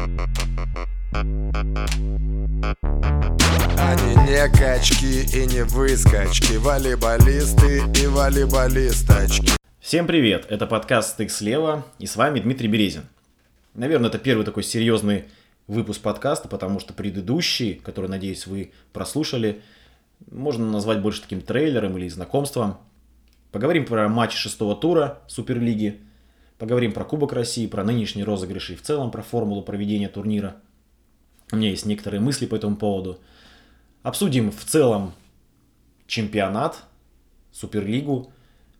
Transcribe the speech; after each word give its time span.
Они 0.00 0.08
не 4.26 4.48
качки 4.48 5.26
и 5.36 5.44
не 5.46 5.62
выскочки 5.64 6.56
Волейболисты 6.56 7.82
и 8.00 8.06
волейболисточки 8.06 9.52
Всем 9.78 10.06
привет, 10.06 10.46
это 10.48 10.66
подкаст 10.66 11.10
«Стык 11.10 11.30
слева» 11.30 11.84
и 11.98 12.06
с 12.06 12.16
вами 12.16 12.40
Дмитрий 12.40 12.68
Березин. 12.68 13.02
Наверное, 13.74 14.08
это 14.08 14.18
первый 14.18 14.46
такой 14.46 14.62
серьезный 14.62 15.24
выпуск 15.66 16.00
подкаста, 16.00 16.48
потому 16.48 16.80
что 16.80 16.94
предыдущий, 16.94 17.74
который, 17.74 18.08
надеюсь, 18.08 18.46
вы 18.46 18.72
прослушали, 18.94 19.60
можно 20.30 20.64
назвать 20.70 21.02
больше 21.02 21.20
таким 21.20 21.42
трейлером 21.42 21.98
или 21.98 22.08
знакомством. 22.08 22.78
Поговорим 23.52 23.84
про 23.84 24.08
матч 24.08 24.32
шестого 24.34 24.74
тура 24.74 25.18
Суперлиги, 25.26 26.00
поговорим 26.60 26.92
про 26.92 27.04
Кубок 27.04 27.32
России, 27.32 27.66
про 27.66 27.82
нынешние 27.82 28.24
розыгрыши 28.24 28.74
и 28.74 28.76
в 28.76 28.82
целом 28.82 29.10
про 29.10 29.22
формулу 29.22 29.62
проведения 29.62 30.08
турнира. 30.08 30.56
У 31.50 31.56
меня 31.56 31.70
есть 31.70 31.86
некоторые 31.86 32.20
мысли 32.20 32.46
по 32.46 32.54
этому 32.54 32.76
поводу. 32.76 33.18
Обсудим 34.02 34.52
в 34.52 34.64
целом 34.64 35.14
чемпионат, 36.06 36.84
Суперлигу, 37.50 38.30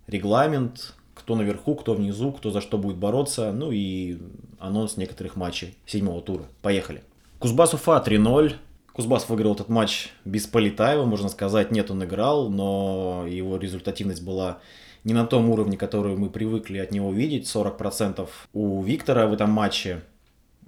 регламент, 0.07 0.95
кто 1.15 1.35
наверху, 1.35 1.75
кто 1.75 1.95
внизу, 1.95 2.33
кто 2.33 2.51
за 2.51 2.61
что 2.61 2.77
будет 2.77 2.97
бороться, 2.97 3.51
ну 3.51 3.73
и 3.73 4.19
анонс 4.59 4.99
некоторых 4.99 5.37
матчей 5.37 5.75
седьмого 5.87 6.21
тура. 6.21 6.45
Поехали. 6.61 7.03
Кузбасс 7.39 7.73
Уфа 7.73 8.03
3-0. 8.07 8.57
Кузбасс 8.93 9.27
выиграл 9.29 9.55
этот 9.55 9.71
матч 9.71 10.11
без 10.27 10.47
Полетаева, 10.47 11.07
можно 11.07 11.31
сказать. 11.31 11.71
Нет, 11.71 11.91
он 11.91 12.05
играл, 12.05 12.51
но 12.51 13.25
его 13.27 13.57
результативность 13.57 14.23
была 14.23 14.59
не 15.05 15.15
на 15.15 15.27
том 15.27 15.49
уровне, 15.51 15.77
который 15.77 16.17
мы 16.17 16.31
привыкли 16.31 16.79
от 16.79 16.91
него 16.91 17.13
видеть. 17.13 17.45
40% 17.47 18.29
у 18.53 18.83
Виктора 18.83 19.27
в 19.27 19.33
этом 19.33 19.51
матче. 19.51 20.03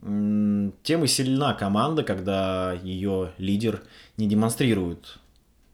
Тем 0.00 1.04
и 1.04 1.06
сильна 1.06 1.54
команда, 1.54 2.02
когда 2.02 2.72
ее 2.82 3.32
лидер 3.38 3.82
не 4.16 4.26
демонстрирует 4.26 5.18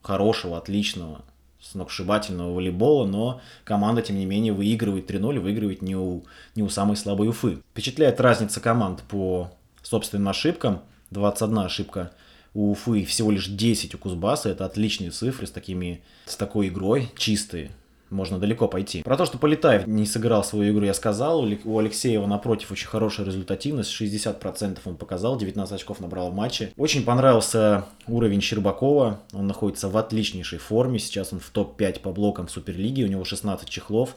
хорошего, 0.03 0.59
отличного, 0.59 1.25
сногсшибательного 1.61 2.53
волейбола, 2.53 3.07
но 3.07 3.41
команда, 3.65 4.03
тем 4.03 4.17
не 4.17 4.27
менее, 4.27 4.53
выигрывает 4.53 5.11
3-0, 5.11 5.41
выигрывает 5.41 5.83
не 5.83 5.97
у, 5.97 6.25
не 6.55 6.63
у 6.63 6.69
самой 6.69 6.97
слабой 6.97 7.29
Уфы. 7.29 7.59
Впечатляет 7.73 8.21
разница 8.21 8.61
команд 8.61 9.03
по 9.09 9.51
собственным 9.83 10.29
ошибкам. 10.29 10.83
21 11.11 11.59
ошибка 11.59 12.13
у 12.53 12.73
Уфы, 12.73 13.05
всего 13.05 13.31
лишь 13.31 13.49
10 13.49 13.95
у 13.95 13.99
Кузбасса. 13.99 14.51
Это 14.51 14.67
отличные 14.67 15.11
цифры 15.11 15.47
с, 15.47 15.51
такими, 15.51 16.03
с 16.27 16.37
такой 16.37 16.69
игрой, 16.69 17.11
чистые 17.17 17.71
можно 18.11 18.39
далеко 18.39 18.69
пойти. 18.69 19.03
Про 19.03 19.17
то, 19.17 19.27
что 19.27 19.39
Полетаев 19.39 19.87
не 19.87 20.07
сыграл 20.07 20.43
свою 20.45 20.73
игру, 20.73 20.85
я 20.85 20.95
сказал. 20.95 21.47
У 21.65 21.79
Алексеева, 21.79 22.27
напротив, 22.27 22.71
очень 22.73 22.89
хорошая 22.89 23.27
результативность. 23.27 23.91
60% 24.01 24.79
он 24.85 24.97
показал, 24.97 25.37
19 25.37 25.75
очков 25.75 26.01
набрал 26.01 26.31
в 26.31 26.35
матче. 26.35 26.73
Очень 26.77 27.05
понравился 27.05 27.85
уровень 28.07 28.41
Щербакова. 28.41 29.21
Он 29.33 29.47
находится 29.47 29.89
в 29.89 29.97
отличнейшей 29.97 30.59
форме. 30.59 30.99
Сейчас 30.99 31.33
он 31.33 31.41
в 31.41 31.51
топ-5 31.51 32.01
по 32.01 32.13
блокам 32.13 32.47
в 32.47 32.51
Суперлиге. 32.51 33.05
У 33.05 33.09
него 33.09 33.25
16 33.25 33.69
чехлов. 33.69 34.17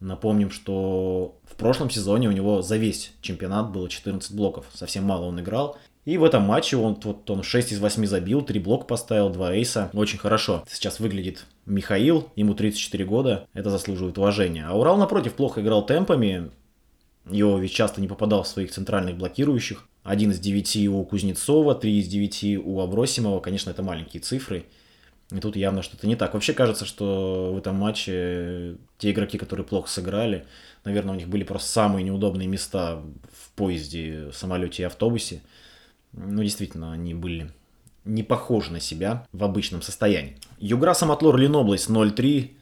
Напомним, 0.00 0.50
что 0.50 1.34
в 1.44 1.56
прошлом 1.56 1.90
сезоне 1.90 2.28
у 2.28 2.32
него 2.32 2.62
за 2.62 2.78
весь 2.78 3.12
чемпионат 3.20 3.70
было 3.70 3.88
14 3.88 4.32
блоков. 4.32 4.64
Совсем 4.72 5.04
мало 5.04 5.26
он 5.26 5.40
играл. 5.40 5.76
И 6.06 6.16
в 6.16 6.24
этом 6.24 6.42
матче 6.42 6.78
он, 6.78 6.98
вот, 7.04 7.28
он 7.30 7.42
6 7.42 7.72
из 7.72 7.78
8 7.78 8.06
забил, 8.06 8.40
3 8.40 8.58
блока 8.60 8.86
поставил, 8.86 9.28
2 9.28 9.54
эйса. 9.54 9.90
Очень 9.92 10.18
хорошо. 10.18 10.64
Сейчас 10.66 10.98
выглядит 10.98 11.44
Михаил, 11.70 12.30
ему 12.36 12.54
34 12.54 13.04
года, 13.04 13.48
это 13.54 13.70
заслуживает 13.70 14.18
уважения. 14.18 14.66
А 14.66 14.74
Урал, 14.74 14.96
напротив, 14.96 15.34
плохо 15.34 15.60
играл 15.60 15.86
темпами, 15.86 16.50
его 17.28 17.58
ведь 17.58 17.72
часто 17.72 18.00
не 18.00 18.08
попадал 18.08 18.42
в 18.42 18.48
своих 18.48 18.70
центральных 18.70 19.16
блокирующих. 19.16 19.86
Один 20.02 20.30
из 20.32 20.40
девяти 20.40 20.88
у 20.88 21.04
Кузнецова, 21.04 21.74
три 21.74 21.98
из 21.98 22.08
девяти 22.08 22.58
у 22.58 22.80
Абросимова. 22.80 23.40
Конечно, 23.40 23.70
это 23.70 23.82
маленькие 23.82 24.20
цифры. 24.20 24.64
И 25.30 25.38
тут 25.38 25.54
явно 25.54 25.82
что-то 25.82 26.06
не 26.08 26.16
так. 26.16 26.34
Вообще 26.34 26.54
кажется, 26.54 26.84
что 26.84 27.52
в 27.54 27.58
этом 27.58 27.76
матче 27.76 28.76
те 28.98 29.12
игроки, 29.12 29.38
которые 29.38 29.64
плохо 29.64 29.88
сыграли, 29.88 30.46
наверное, 30.84 31.14
у 31.14 31.16
них 31.16 31.28
были 31.28 31.44
просто 31.44 31.68
самые 31.68 32.02
неудобные 32.02 32.48
места 32.48 33.00
в 33.32 33.50
поезде, 33.52 34.30
самолете 34.32 34.82
и 34.82 34.86
автобусе. 34.86 35.42
Ну, 36.12 36.42
действительно, 36.42 36.92
они 36.92 37.14
были 37.14 37.52
не 38.04 38.22
похожи 38.22 38.72
на 38.72 38.80
себя 38.80 39.26
в 39.32 39.44
обычном 39.44 39.82
состоянии. 39.82 40.36
Югра 40.58 40.94
Самотлор 40.94 41.36
Ленобласть 41.36 41.88
0-3. 41.88 42.52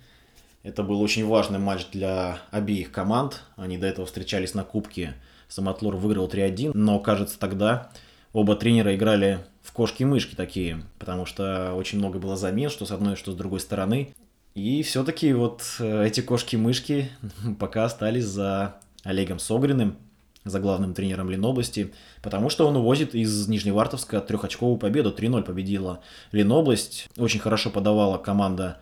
Это 0.63 0.83
был 0.83 1.01
очень 1.01 1.27
важный 1.27 1.59
матч 1.59 1.87
для 1.93 2.41
обеих 2.51 2.91
команд. 2.91 3.43
Они 3.57 3.79
до 3.79 3.87
этого 3.87 4.07
встречались 4.07 4.55
на 4.55 4.65
Кубке. 4.65 5.15
Самотлор 5.49 5.97
выиграл 5.97 6.29
3-1, 6.29 6.73
но, 6.75 6.99
кажется, 6.99 7.39
тогда 7.39 7.91
оба 8.33 8.55
тренера 8.55 8.95
играли 8.95 9.41
в 9.63 9.73
кошки-мышки 9.73 10.35
такие, 10.35 10.83
потому 10.99 11.25
что 11.25 11.75
очень 11.75 11.99
много 11.99 12.19
было 12.19 12.37
замен, 12.37 12.69
что 12.69 12.85
с 12.85 12.91
одной, 12.91 13.17
что 13.17 13.33
с 13.33 13.37
другой 13.37 13.61
стороны. 13.61 14.15
И 14.55 14.83
все-таки 14.83 15.33
вот 15.33 15.63
э, 15.79 16.07
эти 16.07 16.21
кошки-мышки 16.21 17.11
пока 17.59 17.85
остались 17.85 18.25
за 18.25 18.77
Олегом 19.05 19.39
Согриным, 19.39 19.97
за 20.45 20.61
главным 20.61 20.95
тренером 20.95 21.31
Ленобласти, 21.31 21.93
потому 22.23 22.51
что 22.51 22.67
он 22.67 22.77
увозит 22.77 23.15
из 23.15 23.49
Нижневартовска 23.49 24.21
трехочковую 24.21 24.79
победу. 24.79 25.15
3-0 25.17 25.43
победила 25.43 26.01
Ленобласть. 26.33 27.09
Очень 27.17 27.41
хорошо 27.41 27.71
подавала 27.71 28.19
команда 28.19 28.79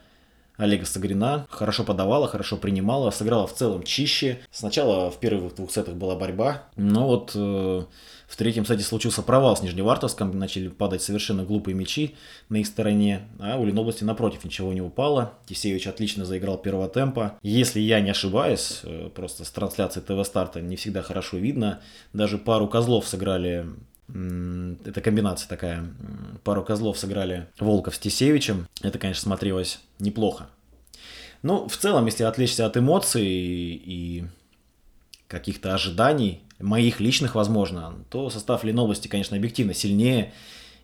Олега 0.57 0.87
Сагрина. 0.87 1.47
Хорошо 1.51 1.85
подавала, 1.85 2.29
хорошо 2.29 2.57
принимала, 2.57 3.11
сыграла 3.11 3.47
в 3.47 3.55
целом 3.55 3.83
чище. 3.83 4.39
Сначала 4.51 5.11
в 5.11 5.19
первых 5.19 5.55
двух 5.55 5.71
сетах 5.71 5.95
была 5.95 6.17
борьба, 6.17 6.65
но 6.77 7.07
вот 7.07 7.33
э, 7.35 7.85
в 8.27 8.37
третьем 8.37 8.67
сете 8.67 8.83
случился 8.83 9.23
провал 9.23 9.57
с 9.57 9.63
Нижневартовском, 9.63 10.37
начали 10.39 10.69
падать 10.69 11.03
совершенно 11.03 11.45
глупые 11.45 11.75
мячи 11.75 12.17
на 12.49 12.57
их 12.57 12.67
стороне, 12.67 13.29
а 13.39 13.57
у 13.59 13.65
Ленобласти 13.65 14.05
напротив 14.05 14.45
ничего 14.45 14.73
не 14.73 14.81
упало. 14.81 15.35
Тисеевич 15.47 15.87
отлично 15.87 16.25
заиграл 16.25 16.59
первого 16.59 16.89
темпа. 16.89 17.39
Если 17.43 17.81
я 17.81 18.01
не 18.01 18.11
ошибаюсь, 18.11 18.81
э, 18.83 19.11
просто 19.15 19.45
с 19.45 19.51
трансляции 19.51 20.01
ТВ-старта 20.01 20.61
не 20.61 20.77
всегда 20.77 21.03
хорошо 21.03 21.37
видно, 21.37 21.81
даже 22.13 22.39
пару 22.39 22.67
козлов 22.67 23.07
сыграли 23.07 23.67
это 24.09 25.01
комбинация 25.01 25.49
такая. 25.49 25.85
Пару 26.45 26.63
козлов 26.63 26.99
сыграли 26.99 27.47
Волков 27.59 27.97
с 27.97 27.99
Тисевичем. 27.99 28.67
Это, 28.83 28.99
конечно, 28.99 29.23
смотрелось 29.23 29.81
неплохо. 29.99 30.49
Ну, 31.43 31.69
в 31.69 31.77
целом, 31.77 32.07
если 32.07 32.25
отвлечься 32.25 32.67
от 32.67 32.77
эмоций 32.77 33.25
и 33.27 34.25
каких-то 35.29 35.75
ожиданий, 35.75 36.41
моих 36.59 37.01
личных, 37.01 37.35
возможно, 37.35 37.95
то 38.11 38.31
состав 38.31 38.65
Ленобласти, 38.65 39.09
конечно, 39.09 39.37
объективно 39.37 39.75
сильнее. 39.75 40.33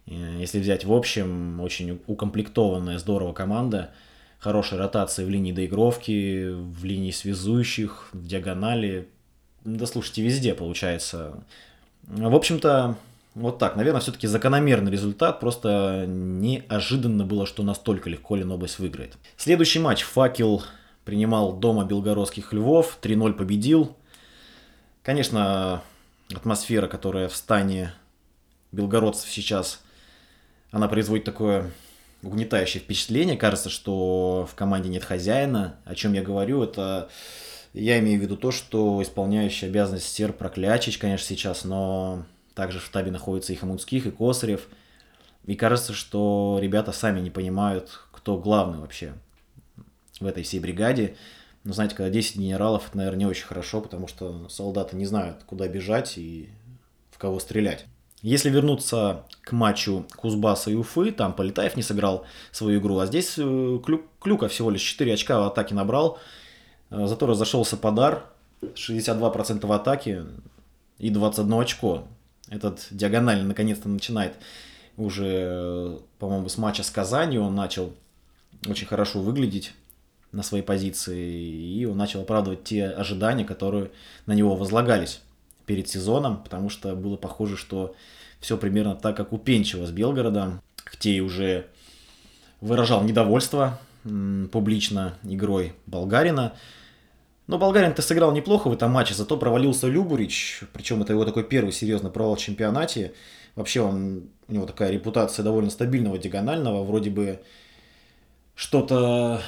Э, 0.07 0.37
если 0.39 0.59
взять 0.59 0.85
в 0.85 0.93
общем, 0.93 1.61
очень 1.61 2.01
укомплектованная, 2.07 2.99
здорово 2.99 3.33
команда. 3.33 3.93
Хорошая 4.39 4.81
ротация 4.81 5.25
в 5.25 5.31
линии 5.31 5.53
доигровки, 5.53 6.49
в 6.51 6.85
линии 6.85 7.13
связующих, 7.13 8.09
в 8.13 8.27
диагонали. 8.27 9.09
Да 9.65 9.87
слушайте, 9.87 10.23
везде 10.23 10.55
получается. 10.55 11.45
В 12.03 12.35
общем-то, 12.35 12.97
вот 13.35 13.59
так. 13.59 13.77
Наверное, 13.77 14.01
все-таки 14.01 14.27
закономерный 14.27 14.93
результат. 14.93 15.41
Просто 15.41 16.05
неожиданно 16.07 17.25
было, 17.25 17.47
что 17.47 17.63
настолько 17.63 18.11
легко 18.11 18.37
Ленобласть 18.37 18.79
выиграет. 18.79 19.17
Следующий 19.37 19.79
матч. 19.79 20.03
Факел 20.03 20.63
принимал 21.05 21.55
дома 21.55 21.85
белгородских 21.85 22.53
львов. 22.53 22.99
3-0 23.01 23.33
победил. 23.33 23.97
Конечно, 25.03 25.83
атмосфера, 26.33 26.89
которая 26.89 27.29
в 27.29 27.37
стане 27.37 27.93
белгородцев 28.71 29.31
сейчас, 29.31 29.81
она 30.71 30.89
производит 30.89 31.25
такое 31.25 31.71
угнетающее 32.23 32.83
впечатление. 32.83 33.37
Кажется, 33.37 33.71
что 33.71 34.47
в 34.51 34.55
команде 34.55 34.89
нет 34.91 35.05
хозяина. 35.05 35.77
О 35.85 35.95
чем 35.95 36.13
я 36.13 36.23
говорю, 36.23 36.63
это 36.63 37.09
я 37.73 37.99
имею 37.99 38.21
в 38.21 38.23
виду 38.23 38.37
то, 38.37 38.51
что 38.51 39.03
исполняющий 39.03 39.67
обязанность 39.67 40.07
Сер 40.07 40.33
Проклячич, 40.33 40.99
конечно, 40.99 41.27
сейчас, 41.27 41.65
но 41.65 42.25
также 42.55 42.79
в 42.79 42.85
штабе 42.85 43.11
находится 43.11 43.53
и 43.53 43.57
Хамутских, 43.57 44.07
и 44.07 44.11
Косарев. 44.11 44.69
И 45.47 45.57
кажется, 45.57 45.93
что 45.93 46.59
ребята 46.61 46.93
сами 46.93 47.21
не 47.21 47.31
понимают, 47.31 48.01
кто 48.13 48.39
главный 48.39 48.79
вообще 48.79 49.15
в 50.21 50.27
этой 50.27 50.43
всей 50.43 50.61
бригаде. 50.61 51.17
Но 51.65 51.73
знаете, 51.73 51.95
когда 51.95 52.11
10 52.11 52.37
генералов, 52.37 52.89
это, 52.89 52.97
наверное, 52.97 53.21
не 53.21 53.27
очень 53.27 53.47
хорошо, 53.47 53.81
потому 53.81 54.09
что 54.09 54.49
солдаты 54.49 54.97
не 54.97 55.07
знают, 55.07 55.43
куда 55.45 55.69
бежать 55.69 56.19
и 56.19 56.49
в 57.11 57.19
кого 57.19 57.39
стрелять. 57.39 57.87
Если 58.21 58.51
вернуться 58.51 59.25
к 59.43 59.51
матчу 59.51 60.07
Кузбасса 60.17 60.71
и 60.71 60.75
Уфы, 60.75 61.11
там 61.11 61.33
Полетаев 61.33 61.77
не 61.77 61.83
сыграл 61.83 62.25
свою 62.53 62.81
игру, 62.81 62.99
а 62.99 63.07
здесь 63.07 63.35
э, 63.37 63.81
Клю, 63.85 64.05
Клюка 64.21 64.47
всего 64.47 64.71
лишь 64.71 64.83
4 64.83 65.15
очка 65.15 65.41
в 65.41 65.47
атаке 65.47 65.75
набрал, 65.75 66.19
э, 66.91 67.07
зато 67.09 67.27
разошелся 67.27 67.77
подар, 67.77 68.27
62% 68.63 69.67
в 69.67 69.73
атаке 69.73 70.25
и 70.99 71.11
21 71.11 71.61
очко 71.61 72.05
этот 72.53 72.87
диагональный 72.91 73.47
наконец-то 73.47 73.89
начинает 73.89 74.35
уже, 74.97 75.99
по-моему, 76.19 76.49
с 76.49 76.59
матча 76.59 76.83
с 76.83 76.91
Казанью 76.91 77.43
он 77.43 77.55
начал 77.55 77.93
очень 78.67 78.87
хорошо 78.87 79.21
выглядеть 79.21 79.73
на 80.33 80.43
своей 80.43 80.63
позиции, 80.63 81.77
и 81.77 81.85
он 81.85 81.97
начал 81.97 82.21
оправдывать 82.21 82.65
те 82.65 82.87
ожидания, 82.87 83.45
которые 83.45 83.91
на 84.27 84.33
него 84.33 84.55
возлагались 84.55 85.21
перед 85.67 85.89
сезоном, 85.89 86.43
потому 86.43 86.69
что 86.69 86.95
было 86.95 87.17
похоже, 87.17 87.57
что 87.57 87.95
все 88.41 88.57
примерно 88.57 88.95
так, 88.95 89.17
как 89.17 89.33
у 89.33 89.39
Пенчева 89.39 89.87
с 89.87 89.91
Белгородом. 89.91 90.61
Хтей 90.85 91.21
уже 91.21 91.67
выражал 92.61 93.03
недовольство 93.05 93.79
публично 94.03 95.15
игрой 95.23 95.75
Болгарина. 95.87 96.55
Но 97.53 97.59
Болгарин-то 97.59 98.01
сыграл 98.01 98.33
неплохо 98.33 98.69
в 98.69 98.73
этом 98.73 98.91
матче, 98.93 99.13
зато 99.13 99.37
провалился 99.37 99.87
Любурич, 99.87 100.63
причем 100.73 101.03
это 101.03 101.13
его 101.13 101.27
такой 101.27 101.45
первый 101.45 101.71
серьезный 101.71 102.11
провал 102.11 102.37
в 102.37 102.39
чемпионате. 102.39 103.13
Вообще 103.57 103.83
он, 103.83 104.31
у 104.49 104.55
него 104.55 104.65
такая 104.65 104.91
репутация 104.91 105.43
довольно 105.43 105.69
стабильного 105.69 106.17
диагонального, 106.17 106.83
вроде 106.83 107.11
бы 107.11 107.43
что-то 108.55 109.43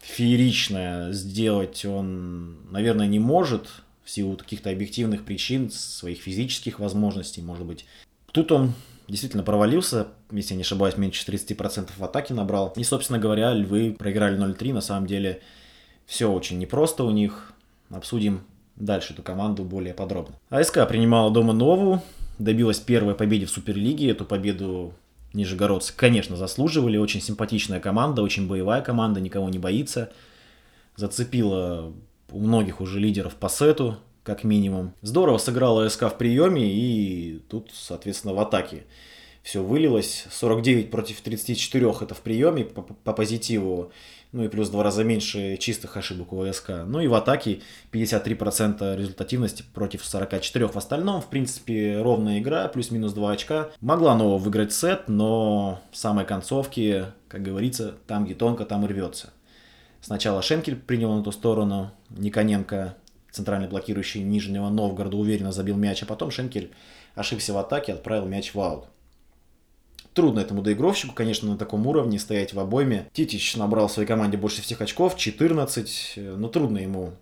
фееричное 0.00 1.12
сделать 1.12 1.84
он, 1.84 2.56
наверное, 2.72 3.06
не 3.06 3.20
может 3.20 3.68
в 4.02 4.10
силу 4.10 4.36
каких-то 4.36 4.70
объективных 4.70 5.24
причин, 5.24 5.70
своих 5.70 6.18
физических 6.18 6.80
возможностей, 6.80 7.40
может 7.40 7.66
быть. 7.66 7.86
Тут 8.32 8.50
он 8.50 8.72
действительно 9.06 9.44
провалился, 9.44 10.08
если 10.32 10.54
я 10.54 10.56
не 10.56 10.62
ошибаюсь, 10.62 10.96
меньше 10.96 11.24
30% 11.30 11.90
в 11.96 12.02
атаке 12.02 12.34
набрал. 12.34 12.72
И, 12.74 12.82
собственно 12.82 13.20
говоря, 13.20 13.54
львы 13.54 13.94
проиграли 13.96 14.36
0-3. 14.36 14.72
На 14.72 14.80
самом 14.80 15.06
деле 15.06 15.40
все 16.08 16.32
очень 16.32 16.58
непросто 16.58 17.04
у 17.04 17.10
них. 17.10 17.52
Обсудим 17.90 18.40
дальше 18.76 19.12
эту 19.12 19.22
команду 19.22 19.62
более 19.62 19.92
подробно. 19.92 20.36
АСК 20.48 20.88
принимала 20.88 21.30
дома 21.30 21.52
Нову, 21.52 22.02
добилась 22.38 22.78
первой 22.78 23.14
победы 23.14 23.44
в 23.44 23.50
Суперлиге. 23.50 24.10
Эту 24.10 24.24
победу 24.24 24.94
нижегородцы, 25.34 25.92
конечно, 25.94 26.34
заслуживали. 26.36 26.96
Очень 26.96 27.20
симпатичная 27.20 27.78
команда, 27.78 28.22
очень 28.22 28.48
боевая 28.48 28.80
команда, 28.80 29.20
никого 29.20 29.50
не 29.50 29.58
боится. 29.58 30.10
Зацепила 30.96 31.92
у 32.30 32.40
многих 32.40 32.80
уже 32.80 32.98
лидеров 32.98 33.34
по 33.34 33.50
сету, 33.50 33.98
как 34.22 34.44
минимум. 34.44 34.94
Здорово 35.02 35.36
сыграла 35.36 35.86
СК 35.90 36.04
в 36.04 36.16
приеме 36.16 36.72
и 36.72 37.42
тут, 37.50 37.70
соответственно, 37.74 38.32
в 38.32 38.40
атаке 38.40 38.84
все 39.42 39.62
вылилось. 39.62 40.26
49 40.30 40.90
против 40.90 41.20
34 41.20 41.90
это 42.02 42.14
в 42.14 42.20
приеме 42.20 42.64
по, 42.64 42.82
по 42.82 43.12
позитиву. 43.12 43.92
Ну 44.32 44.44
и 44.44 44.48
плюс 44.48 44.68
в 44.68 44.72
два 44.72 44.82
раза 44.82 45.04
меньше 45.04 45.56
чистых 45.56 45.96
ошибок 45.96 46.32
у 46.32 46.44
ВСК. 46.44 46.70
Ну 46.86 47.00
и 47.00 47.06
в 47.06 47.14
атаке 47.14 47.60
53% 47.92 48.96
результативности 48.96 49.64
против 49.72 50.04
44 50.04 50.68
в 50.68 50.76
остальном. 50.76 51.22
В 51.22 51.28
принципе, 51.28 52.00
ровная 52.02 52.38
игра, 52.38 52.68
плюс-минус 52.68 53.14
2 53.14 53.32
очка. 53.32 53.70
Могла 53.80 54.14
Нова 54.14 54.36
выиграть 54.36 54.72
сет, 54.74 55.08
но 55.08 55.80
в 55.92 55.96
самой 55.96 56.26
концовке, 56.26 57.12
как 57.28 57.42
говорится, 57.42 57.94
там 58.06 58.26
где 58.26 58.34
тонко, 58.34 58.66
там 58.66 58.84
и 58.84 58.88
рвется. 58.88 59.32
Сначала 60.02 60.42
Шенкель 60.42 60.76
принял 60.76 61.12
на 61.14 61.24
ту 61.24 61.32
сторону, 61.32 61.90
Никоненко, 62.10 62.96
центральный 63.30 63.68
блокирующий 63.68 64.22
Нижнего 64.22 64.68
Новгорода, 64.68 65.16
уверенно 65.16 65.52
забил 65.52 65.76
мяч, 65.76 66.02
а 66.02 66.06
потом 66.06 66.30
Шенкель 66.30 66.70
ошибся 67.14 67.52
в 67.52 67.58
атаке, 67.58 67.94
отправил 67.94 68.26
мяч 68.26 68.54
в 68.54 68.60
аут. 68.60 68.84
Трудно 70.14 70.40
этому 70.40 70.62
доигровщику, 70.62 71.14
конечно, 71.14 71.48
на 71.48 71.56
таком 71.56 71.86
уровне 71.86 72.18
стоять 72.18 72.52
в 72.52 72.58
обойме. 72.58 73.08
Титич 73.12 73.56
набрал 73.56 73.88
в 73.88 73.92
своей 73.92 74.08
команде 74.08 74.36
больше 74.36 74.62
всех 74.62 74.80
очков, 74.80 75.16
14, 75.16 76.14
но 76.16 76.48
трудно 76.48 76.78
ему 76.78 77.12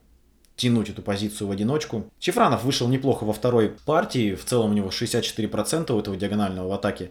тянуть 0.57 0.89
эту 0.89 1.03
позицию 1.03 1.49
в 1.49 1.51
одиночку. 1.51 2.11
Чифранов 2.19 2.65
вышел 2.65 2.89
неплохо 2.89 3.25
во 3.25 3.33
второй 3.33 3.77
партии, 3.85 4.35
в 4.35 4.45
целом 4.45 4.71
у 4.71 4.75
него 4.75 4.89
64% 4.89 5.93
у 5.93 5.99
этого 5.99 6.17
диагонального 6.17 6.69
в 6.69 6.73
атаке. 6.73 7.11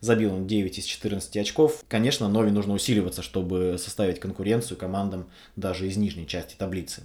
Забил 0.00 0.34
он 0.34 0.46
9 0.46 0.78
из 0.78 0.84
14 0.86 1.36
очков. 1.36 1.84
Конечно, 1.86 2.26
Нови 2.26 2.48
нужно 2.50 2.72
усиливаться, 2.72 3.22
чтобы 3.22 3.76
составить 3.78 4.18
конкуренцию 4.18 4.78
командам 4.78 5.28
даже 5.56 5.86
из 5.86 5.98
нижней 5.98 6.26
части 6.26 6.54
таблицы. 6.56 7.02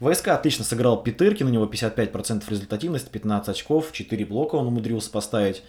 ВСК 0.00 0.28
отлично 0.28 0.64
сыграл 0.64 1.02
Петыркин, 1.02 1.46
у 1.46 1.50
него 1.50 1.66
55% 1.66 2.44
результативность, 2.48 3.10
15 3.10 3.50
очков, 3.50 3.92
4 3.92 4.24
блока 4.24 4.54
он 4.56 4.66
умудрился 4.66 5.10
поставить 5.10 5.62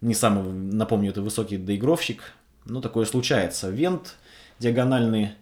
не 0.00 0.14
самый, 0.14 0.52
напомню, 0.52 1.10
это 1.10 1.22
высокий 1.22 1.56
доигровщик, 1.56 2.32
но 2.64 2.80
такое 2.80 3.04
случается. 3.04 3.70
Вент 3.70 4.16
диагональный 4.58 5.32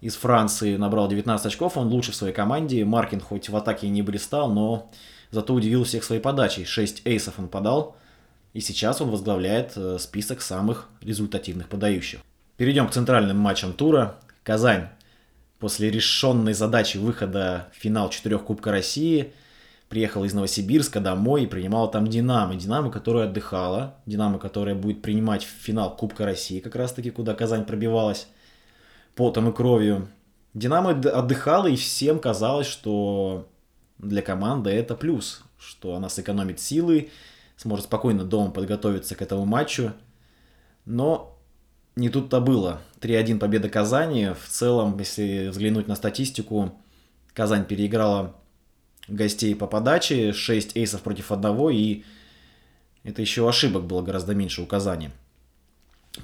из 0.00 0.16
Франции 0.16 0.76
набрал 0.76 1.08
19 1.08 1.46
очков, 1.46 1.76
он 1.76 1.88
лучше 1.88 2.12
в 2.12 2.16
своей 2.16 2.34
команде. 2.34 2.84
Маркин 2.84 3.20
хоть 3.20 3.48
в 3.48 3.56
атаке 3.56 3.88
не 3.88 4.02
блистал, 4.02 4.52
но 4.52 4.90
зато 5.30 5.54
удивил 5.54 5.84
всех 5.84 6.04
своей 6.04 6.20
подачей. 6.20 6.64
6 6.64 7.02
эйсов 7.06 7.38
он 7.38 7.48
подал, 7.48 7.96
и 8.52 8.60
сейчас 8.60 9.00
он 9.00 9.10
возглавляет 9.10 9.72
э, 9.76 9.96
список 9.98 10.42
самых 10.42 10.88
результативных 11.00 11.68
подающих. 11.68 12.20
Перейдем 12.56 12.88
к 12.88 12.92
центральным 12.92 13.38
матчам 13.38 13.72
тура. 13.72 14.16
Казань 14.42 14.88
после 15.58 15.90
решенной 15.90 16.52
задачи 16.52 16.98
выхода 16.98 17.68
в 17.72 17.80
финал 17.80 18.10
четырех 18.10 18.44
Кубка 18.44 18.70
России– 18.70 19.32
приехал 19.88 20.24
из 20.24 20.34
Новосибирска 20.34 21.00
домой 21.00 21.44
и 21.44 21.46
принимал 21.46 21.90
там 21.90 22.06
Динамо. 22.06 22.56
Динамо, 22.56 22.90
которая 22.90 23.28
отдыхала. 23.28 23.96
Динамо, 24.06 24.38
которая 24.38 24.74
будет 24.74 25.02
принимать 25.02 25.42
финал 25.42 25.96
Кубка 25.96 26.24
России, 26.24 26.60
как 26.60 26.74
раз 26.74 26.92
таки, 26.92 27.10
куда 27.10 27.34
Казань 27.34 27.64
пробивалась 27.64 28.28
потом 29.14 29.48
и 29.48 29.52
кровью. 29.52 30.08
Динамо 30.54 30.90
отдыхала, 30.90 31.66
и 31.66 31.76
всем 31.76 32.18
казалось, 32.18 32.66
что 32.66 33.46
для 33.98 34.22
команды 34.22 34.70
это 34.70 34.94
плюс, 34.94 35.42
что 35.58 35.94
она 35.94 36.08
сэкономит 36.08 36.60
силы, 36.60 37.10
сможет 37.56 37.86
спокойно 37.86 38.24
дома 38.24 38.50
подготовиться 38.50 39.14
к 39.14 39.22
этому 39.22 39.44
матчу. 39.44 39.92
Но 40.84 41.38
не 41.94 42.08
тут-то 42.08 42.40
было. 42.40 42.80
3-1 43.00 43.38
победа 43.38 43.68
Казани. 43.68 44.30
В 44.38 44.48
целом, 44.48 44.98
если 44.98 45.48
взглянуть 45.48 45.88
на 45.88 45.94
статистику, 45.94 46.72
Казань 47.32 47.64
переиграла 47.64 48.36
гостей 49.08 49.54
по 49.54 49.66
подаче, 49.66 50.32
6 50.32 50.76
эйсов 50.76 51.02
против 51.02 51.32
одного, 51.32 51.70
и 51.70 52.02
это 53.04 53.22
еще 53.22 53.48
ошибок 53.48 53.84
было 53.84 54.02
гораздо 54.02 54.34
меньше 54.34 54.62
у 54.62 54.66
Казани. 54.66 55.10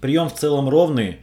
Прием 0.01 0.29
в 0.29 0.35
целом 0.35 0.69
ровный. 0.69 1.21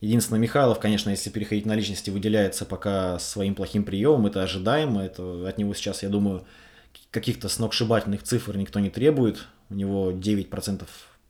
Единственное, 0.00 0.40
Михайлов, 0.40 0.78
конечно, 0.78 1.10
если 1.10 1.30
переходить 1.30 1.66
на 1.66 1.74
личности, 1.74 2.10
выделяется 2.10 2.64
пока 2.64 3.18
своим 3.18 3.54
плохим 3.54 3.84
приемом. 3.84 4.26
Это 4.26 4.42
ожидаемо. 4.42 5.02
Это 5.02 5.48
от 5.48 5.58
него 5.58 5.74
сейчас, 5.74 6.02
я 6.02 6.08
думаю, 6.08 6.44
каких-то 7.10 7.48
сногсшибательных 7.48 8.22
цифр 8.22 8.56
никто 8.56 8.80
не 8.80 8.90
требует. 8.90 9.46
У 9.70 9.74
него 9.74 10.12
9% 10.12 10.86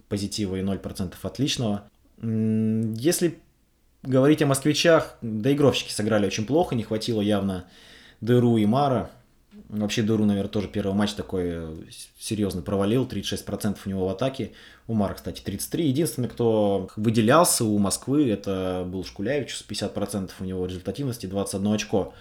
позитива 0.08 0.56
и 0.56 0.62
0% 0.62 1.14
отличного. 1.22 1.88
Если 2.20 3.38
говорить 4.02 4.42
о 4.42 4.46
москвичах, 4.46 5.16
доигровщики 5.22 5.92
сыграли 5.92 6.26
очень 6.26 6.46
плохо, 6.46 6.74
не 6.74 6.82
хватило 6.82 7.20
явно 7.20 7.66
Деру 8.20 8.56
и 8.56 8.66
Мара. 8.66 9.10
Вообще 9.68 10.02
Дуру, 10.02 10.24
наверное, 10.24 10.50
тоже 10.50 10.68
первый 10.68 10.94
матч 10.94 11.12
такой 11.12 11.42
э, 11.46 11.76
серьезно 12.18 12.62
провалил, 12.62 13.06
36% 13.06 13.76
у 13.84 13.88
него 13.88 14.06
в 14.06 14.10
атаке. 14.10 14.52
У 14.86 14.94
Мара, 14.94 15.14
кстати, 15.14 15.42
33%. 15.42 15.82
Единственный, 15.82 16.28
кто 16.28 16.88
выделялся 16.96 17.64
у 17.64 17.76
Москвы, 17.78 18.30
это 18.30 18.84
был 18.86 19.04
Шкуляевич 19.04 19.56
с 19.56 19.64
50% 19.68 20.30
у 20.40 20.44
него 20.44 20.66
результативности, 20.66 21.26
21 21.26 21.72
очко. 21.72 22.14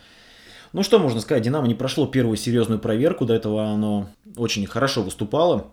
Ну 0.73 0.83
что 0.83 0.99
можно 0.99 1.21
сказать, 1.21 1.43
Динамо 1.43 1.67
не 1.67 1.75
прошло 1.75 2.07
первую 2.07 2.37
серьезную 2.37 2.79
проверку, 2.79 3.25
до 3.25 3.33
этого 3.33 3.67
оно 3.67 4.09
очень 4.35 4.65
хорошо 4.65 5.01
выступало. 5.01 5.71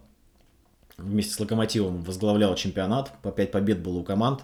Вместе 0.97 1.35
с 1.35 1.41
Локомотивом 1.41 2.03
возглавлял 2.03 2.55
чемпионат, 2.55 3.13
по 3.23 3.33
5 3.33 3.51
побед 3.51 3.83
было 3.83 3.99
у 3.99 4.05
команд. 4.05 4.43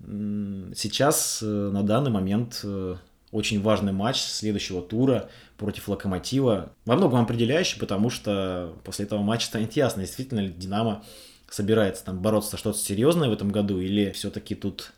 Сейчас, 0.00 1.40
э, 1.42 1.46
на 1.46 1.82
данный 1.82 2.10
момент, 2.10 2.60
э, 2.62 2.96
очень 3.34 3.60
важный 3.60 3.92
матч 3.92 4.20
следующего 4.20 4.80
тура 4.80 5.28
против 5.56 5.88
Локомотива. 5.88 6.72
Во 6.84 6.94
многом 6.94 7.20
определяющий, 7.20 7.80
потому 7.80 8.08
что 8.08 8.72
после 8.84 9.06
этого 9.06 9.22
матча 9.22 9.46
станет 9.46 9.72
ясно, 9.72 10.02
действительно 10.02 10.38
ли 10.38 10.52
Динамо 10.52 11.02
собирается 11.50 12.04
там 12.04 12.20
бороться 12.20 12.56
что-то 12.56 12.78
серьезное 12.78 13.28
в 13.28 13.32
этом 13.32 13.50
году 13.50 13.80
или 13.80 14.12
все-таки 14.12 14.54
тут 14.54 14.92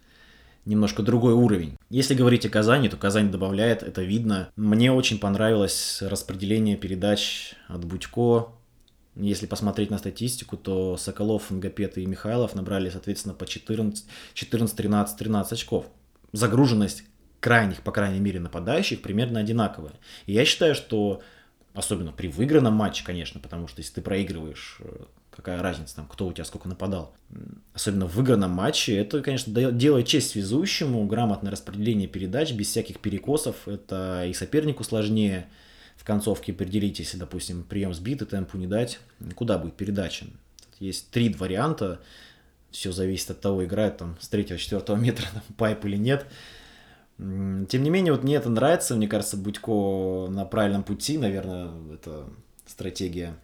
немножко 0.66 1.02
другой 1.02 1.32
уровень. 1.32 1.78
Если 1.88 2.14
говорить 2.14 2.44
о 2.44 2.50
Казани, 2.50 2.90
то 2.90 2.98
Казань 2.98 3.30
добавляет, 3.30 3.82
это 3.82 4.02
видно. 4.02 4.50
Мне 4.54 4.92
очень 4.92 5.18
понравилось 5.18 6.02
распределение 6.02 6.76
передач 6.76 7.54
от 7.68 7.86
Будько. 7.86 8.48
Если 9.14 9.46
посмотреть 9.46 9.90
на 9.90 9.96
статистику, 9.96 10.58
то 10.58 10.98
Соколов, 10.98 11.50
Нгапет 11.50 11.96
и 11.96 12.04
Михайлов 12.04 12.54
набрали, 12.54 12.90
соответственно, 12.90 13.34
по 13.34 13.46
14, 13.46 14.04
14 14.34 14.76
13, 14.76 15.16
13 15.16 15.52
очков. 15.54 15.86
Загруженность 16.32 17.04
крайних, 17.40 17.82
по 17.82 17.92
крайней 17.92 18.20
мере, 18.20 18.40
нападающих 18.40 19.02
примерно 19.02 19.40
одинаковая. 19.40 19.92
И 20.26 20.32
я 20.32 20.44
считаю, 20.44 20.74
что 20.74 21.22
особенно 21.74 22.12
при 22.12 22.28
выигранном 22.28 22.74
матче, 22.74 23.04
конечно, 23.04 23.40
потому 23.40 23.68
что 23.68 23.80
если 23.80 23.94
ты 23.94 24.02
проигрываешь, 24.02 24.78
э, 24.80 25.04
какая 25.30 25.60
разница 25.62 25.96
там, 25.96 26.08
кто 26.08 26.26
у 26.26 26.32
тебя 26.32 26.44
сколько 26.44 26.68
нападал. 26.68 27.14
Особенно 27.74 28.06
в 28.06 28.14
выигранном 28.14 28.50
матче, 28.50 28.96
это, 28.96 29.20
конечно, 29.20 29.52
делает 29.70 30.06
честь 30.06 30.30
связующему, 30.30 31.04
грамотное 31.06 31.52
распределение 31.52 32.08
передач, 32.08 32.52
без 32.52 32.68
всяких 32.68 33.00
перекосов, 33.00 33.68
это 33.68 34.24
и 34.26 34.32
сопернику 34.32 34.82
сложнее 34.82 35.46
в 35.96 36.04
концовке 36.04 36.52
определить, 36.52 36.98
если, 36.98 37.18
допустим, 37.18 37.64
прием 37.64 37.92
сбит 37.92 38.22
и 38.22 38.26
темпу 38.26 38.56
не 38.56 38.66
дать, 38.66 38.98
куда 39.34 39.58
будет 39.58 39.74
передача. 39.74 40.26
Есть 40.80 41.10
три 41.10 41.28
варианта, 41.28 42.00
все 42.70 42.92
зависит 42.92 43.30
от 43.30 43.40
того, 43.40 43.64
играет 43.64 43.98
там 43.98 44.16
с 44.20 44.28
третьего-четвертого 44.28 44.96
метра 44.96 45.26
там, 45.32 45.42
пайп 45.56 45.84
или 45.84 45.96
нет. 45.96 46.26
Тем 47.18 47.82
не 47.82 47.90
менее, 47.90 48.12
вот 48.12 48.24
мне 48.24 48.34
это 48.36 48.50
нравится, 48.50 48.94
мне 48.94 49.08
кажется, 49.08 49.36
Будько 49.36 50.30
на 50.30 50.44
правильном 50.44 50.82
пути, 50.82 51.16
наверное, 51.16 51.70
это 51.92 52.28
стратегия 52.66 53.36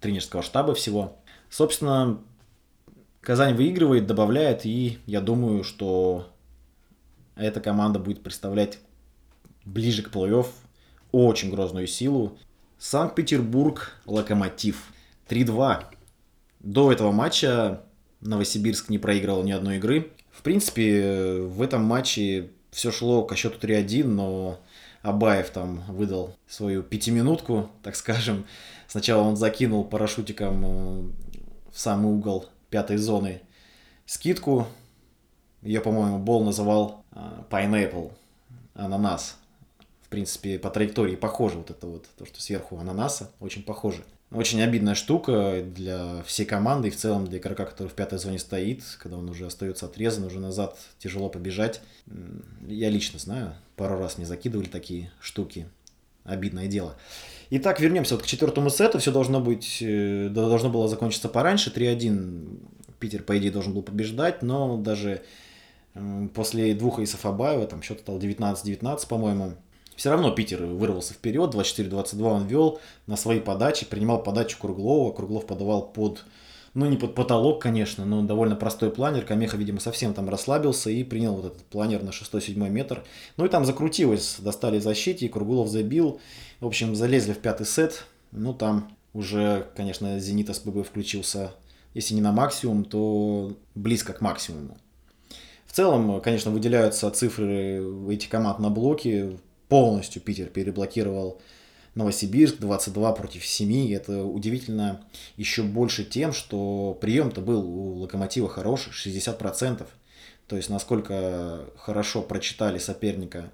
тренерского 0.00 0.42
штаба 0.42 0.74
всего. 0.74 1.18
Собственно, 1.50 2.20
Казань 3.20 3.54
выигрывает, 3.54 4.06
добавляет, 4.06 4.66
и 4.66 4.98
я 5.06 5.20
думаю, 5.20 5.64
что 5.64 6.28
эта 7.36 7.60
команда 7.60 7.98
будет 7.98 8.22
представлять 8.22 8.78
ближе 9.64 10.02
к 10.02 10.10
плей-офф 10.10 10.46
очень 11.10 11.50
грозную 11.50 11.86
силу. 11.86 12.38
Санкт-Петербург, 12.78 13.92
Локомотив. 14.04 14.92
3-2. 15.28 15.84
До 16.60 16.92
этого 16.92 17.12
матча 17.12 17.82
Новосибирск 18.20 18.90
не 18.90 18.98
проиграл 18.98 19.42
ни 19.42 19.52
одной 19.52 19.76
игры. 19.76 20.12
В 20.34 20.42
принципе, 20.42 21.40
в 21.40 21.62
этом 21.62 21.84
матче 21.84 22.50
все 22.70 22.90
шло 22.90 23.24
ко 23.24 23.36
счету 23.36 23.58
3-1, 23.64 24.04
но 24.04 24.60
Абаев 25.02 25.50
там 25.50 25.84
выдал 25.88 26.34
свою 26.48 26.82
пятиминутку, 26.82 27.70
так 27.82 27.94
скажем. 27.94 28.46
Сначала 28.88 29.22
он 29.22 29.36
закинул 29.36 29.84
парашютиком 29.84 30.64
э, 30.64 31.02
в 31.72 31.78
самый 31.78 32.12
угол 32.12 32.46
пятой 32.68 32.96
зоны 32.96 33.42
скидку. 34.06 34.66
Ее, 35.62 35.80
по-моему, 35.80 36.18
Бол 36.18 36.44
называл 36.44 37.04
э, 37.12 37.18
Pineapple, 37.48 38.12
ананас. 38.74 39.36
В 40.02 40.08
принципе, 40.08 40.58
по 40.58 40.70
траектории 40.70 41.16
похоже 41.16 41.58
вот 41.58 41.70
это 41.70 41.86
вот, 41.86 42.06
то, 42.18 42.26
что 42.26 42.40
сверху 42.40 42.78
ананаса, 42.78 43.30
очень 43.40 43.62
похоже. 43.62 44.04
Очень 44.34 44.62
обидная 44.62 44.96
штука 44.96 45.62
для 45.64 46.22
всей 46.24 46.44
команды 46.44 46.88
и 46.88 46.90
в 46.90 46.96
целом 46.96 47.26
для 47.26 47.38
игрока, 47.38 47.64
который 47.64 47.88
в 47.88 47.92
пятой 47.94 48.18
зоне 48.18 48.40
стоит, 48.40 48.82
когда 48.98 49.16
он 49.16 49.30
уже 49.30 49.46
остается 49.46 49.86
отрезан, 49.86 50.24
уже 50.24 50.40
назад 50.40 50.76
тяжело 50.98 51.28
побежать. 51.28 51.80
Я 52.66 52.90
лично 52.90 53.20
знаю, 53.20 53.54
пару 53.76 53.96
раз 53.96 54.18
мне 54.18 54.26
закидывали 54.26 54.66
такие 54.66 55.12
штуки. 55.20 55.68
Обидное 56.24 56.66
дело. 56.66 56.96
Итак, 57.50 57.78
вернемся 57.78 58.14
вот 58.14 58.24
к 58.24 58.26
четвертому 58.26 58.70
сету. 58.70 58.98
Все 58.98 59.12
должно 59.12 59.40
быть, 59.40 59.78
э, 59.80 60.28
должно 60.30 60.70
было 60.70 60.88
закончиться 60.88 61.28
пораньше. 61.28 61.70
3-1 61.70 62.58
Питер, 62.98 63.22
по 63.22 63.38
идее, 63.38 63.52
должен 63.52 63.72
был 63.72 63.82
побеждать, 63.82 64.42
но 64.42 64.78
даже 64.78 65.22
после 66.34 66.74
двух 66.74 66.98
эйсов 66.98 67.24
Абаева, 67.24 67.66
там 67.66 67.82
счет 67.82 68.00
стал 68.00 68.18
19-19, 68.18 69.06
по-моему, 69.06 69.54
все 69.96 70.10
равно 70.10 70.30
Питер 70.30 70.64
вырвался 70.64 71.14
вперед, 71.14 71.54
24-22 71.54 72.22
он 72.22 72.46
вел 72.46 72.80
на 73.06 73.16
свои 73.16 73.40
подачи, 73.40 73.86
принимал 73.86 74.22
подачу 74.22 74.58
Круглова, 74.58 75.12
Круглов 75.12 75.46
подавал 75.46 75.86
под, 75.86 76.24
ну 76.74 76.86
не 76.86 76.96
под 76.96 77.14
потолок, 77.14 77.62
конечно, 77.62 78.04
но 78.04 78.22
довольно 78.22 78.56
простой 78.56 78.90
планер, 78.90 79.24
Камеха, 79.24 79.56
видимо, 79.56 79.80
совсем 79.80 80.14
там 80.14 80.28
расслабился 80.28 80.90
и 80.90 81.04
принял 81.04 81.34
вот 81.34 81.46
этот 81.46 81.62
планер 81.64 82.02
на 82.02 82.10
6-7 82.10 82.68
метр. 82.68 83.04
Ну 83.36 83.46
и 83.46 83.48
там 83.48 83.64
закрутилось, 83.64 84.36
достали 84.40 84.78
защите, 84.78 85.28
Круглов 85.28 85.68
забил, 85.68 86.20
в 86.60 86.66
общем, 86.66 86.94
залезли 86.94 87.32
в 87.32 87.38
пятый 87.38 87.66
сет, 87.66 88.04
ну 88.32 88.52
там 88.52 88.90
уже, 89.12 89.68
конечно, 89.76 90.18
Зенит 90.18 90.54
СПБ 90.54 90.84
включился, 90.84 91.52
если 91.94 92.14
не 92.14 92.20
на 92.20 92.32
максимум, 92.32 92.84
то 92.84 93.52
близко 93.76 94.12
к 94.12 94.20
максимуму. 94.20 94.76
В 95.66 95.72
целом, 95.72 96.20
конечно, 96.20 96.50
выделяются 96.50 97.10
цифры 97.10 97.82
этих 98.08 98.28
команд 98.28 98.58
на 98.58 98.70
блоке 98.70 99.38
полностью 99.68 100.22
Питер 100.22 100.46
переблокировал 100.46 101.40
Новосибирск 101.94 102.58
22 102.58 103.12
против 103.12 103.46
7. 103.46 103.92
Это 103.92 104.24
удивительно 104.24 105.04
еще 105.36 105.62
больше 105.62 106.04
тем, 106.04 106.32
что 106.32 106.98
прием-то 107.00 107.40
был 107.40 107.64
у 107.64 107.94
Локомотива 108.00 108.48
хороший, 108.48 108.92
60%. 108.92 109.86
То 110.46 110.56
есть 110.56 110.68
насколько 110.68 111.66
хорошо 111.76 112.22
прочитали 112.22 112.78
соперника 112.78 113.50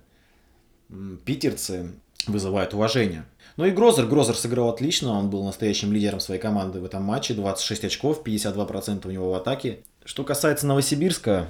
питерцы, 1.24 1.92
вызывает 2.26 2.74
уважение. 2.74 3.24
Ну 3.56 3.64
и 3.64 3.70
Грозер. 3.70 4.06
Грозер 4.06 4.36
сыграл 4.36 4.70
отлично, 4.70 5.12
он 5.12 5.30
был 5.30 5.44
настоящим 5.44 5.92
лидером 5.92 6.20
своей 6.20 6.40
команды 6.40 6.80
в 6.80 6.84
этом 6.84 7.02
матче. 7.02 7.34
26 7.34 7.84
очков, 7.84 8.22
52% 8.24 9.06
у 9.06 9.10
него 9.10 9.30
в 9.30 9.34
атаке. 9.34 9.80
Что 10.04 10.24
касается 10.24 10.66
Новосибирска, 10.66 11.48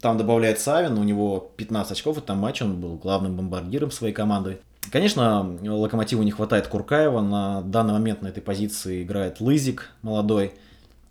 там 0.00 0.18
добавляет 0.18 0.58
Савин, 0.58 0.98
у 0.98 1.04
него 1.04 1.52
15 1.56 1.92
очков 1.92 2.16
в 2.16 2.18
этом 2.18 2.38
матче, 2.38 2.64
он 2.64 2.80
был 2.80 2.96
главным 2.96 3.36
бомбардиром 3.36 3.90
своей 3.90 4.12
команды. 4.14 4.60
Конечно, 4.90 5.56
Локомотиву 5.62 6.22
не 6.22 6.30
хватает 6.30 6.68
Куркаева, 6.68 7.20
на 7.20 7.62
данный 7.62 7.92
момент 7.92 8.22
на 8.22 8.28
этой 8.28 8.42
позиции 8.42 9.02
играет 9.02 9.40
Лызик 9.40 9.90
молодой. 10.02 10.52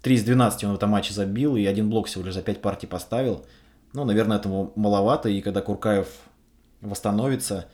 3 0.01 0.15
из 0.15 0.23
12 0.23 0.63
он 0.65 0.71
в 0.71 0.75
этом 0.75 0.91
матче 0.91 1.13
забил 1.13 1.55
и 1.55 1.65
один 1.65 1.89
блок 1.89 2.07
всего 2.07 2.23
лишь 2.23 2.35
за 2.35 2.41
5 2.41 2.61
партий 2.61 2.87
поставил. 2.87 3.45
Ну, 3.93 4.05
наверное, 4.05 4.37
этому 4.37 4.71
маловато, 4.75 5.29
и 5.29 5.41
когда 5.41 5.61
Куркаев 5.61 6.07
восстановится, 6.81 7.65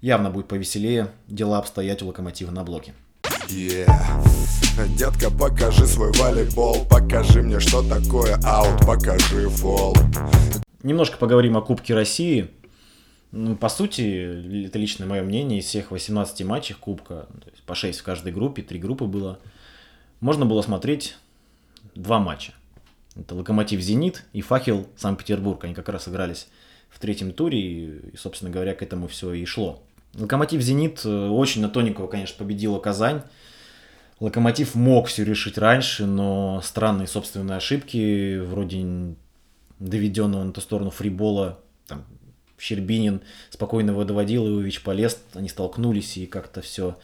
явно 0.00 0.30
будет 0.30 0.48
повеселее 0.48 1.08
дела 1.26 1.58
обстоять 1.58 2.02
у 2.02 2.06
Локомотива 2.06 2.50
на 2.50 2.64
блоке. 2.64 2.94
Yeah. 3.48 3.88
Детка, 4.96 5.30
покажи 5.30 5.86
свой 5.86 6.12
волейбол 6.12 6.86
Покажи 6.88 7.42
мне, 7.42 7.60
что 7.60 7.82
такое 7.82 8.38
аут 8.44 8.86
Покажи 8.86 9.48
фол 9.48 9.94
Немножко 10.82 11.18
поговорим 11.18 11.56
о 11.56 11.62
Кубке 11.62 11.94
России. 11.94 12.48
Ну, 13.30 13.54
по 13.54 13.68
сути, 13.68 14.66
это 14.66 14.78
личное 14.78 15.06
мое 15.06 15.22
мнение, 15.22 15.60
из 15.60 15.66
всех 15.66 15.90
18 15.90 16.44
матчей 16.44 16.74
Кубка, 16.74 17.28
по 17.66 17.74
6 17.74 18.00
в 18.00 18.02
каждой 18.02 18.32
группе, 18.32 18.62
3 18.62 18.78
группы 18.80 19.04
было, 19.04 19.38
можно 20.20 20.44
было 20.44 20.60
смотреть 20.60 21.16
два 21.94 22.18
матча. 22.18 22.52
Это 23.14 23.34
Локомотив 23.34 23.80
Зенит 23.80 24.24
и 24.32 24.40
Факел 24.40 24.88
Санкт-Петербург. 24.96 25.62
Они 25.64 25.74
как 25.74 25.88
раз 25.88 26.08
игрались 26.08 26.48
в 26.90 26.98
третьем 26.98 27.32
туре, 27.32 27.60
и, 27.60 28.16
собственно 28.16 28.50
говоря, 28.50 28.74
к 28.74 28.82
этому 28.82 29.06
все 29.06 29.32
и 29.32 29.44
шло. 29.44 29.82
Локомотив 30.14 30.60
Зенит 30.60 31.02
э, 31.04 31.28
очень 31.28 31.62
на 31.62 31.68
тоненького, 31.68 32.06
конечно, 32.06 32.36
победила 32.38 32.78
Казань. 32.78 33.22
Локомотив 34.20 34.74
мог 34.74 35.08
все 35.08 35.24
решить 35.24 35.58
раньше, 35.58 36.06
но 36.06 36.60
странные 36.62 37.08
собственные 37.08 37.56
ошибки, 37.56 38.38
вроде 38.38 39.14
доведенного 39.78 40.44
на 40.44 40.52
ту 40.52 40.60
сторону 40.60 40.90
фрибола, 40.90 41.58
там, 41.88 42.04
Щербинин 42.58 43.22
спокойно 43.50 43.90
его 43.90 44.04
доводил, 44.04 44.46
Иович 44.46 44.82
полез, 44.82 45.18
они 45.34 45.48
столкнулись, 45.48 46.16
и 46.18 46.26
как-то 46.26 46.60
все 46.60 46.96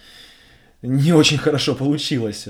не 0.82 1.12
очень 1.12 1.38
хорошо 1.38 1.74
получилось. 1.74 2.46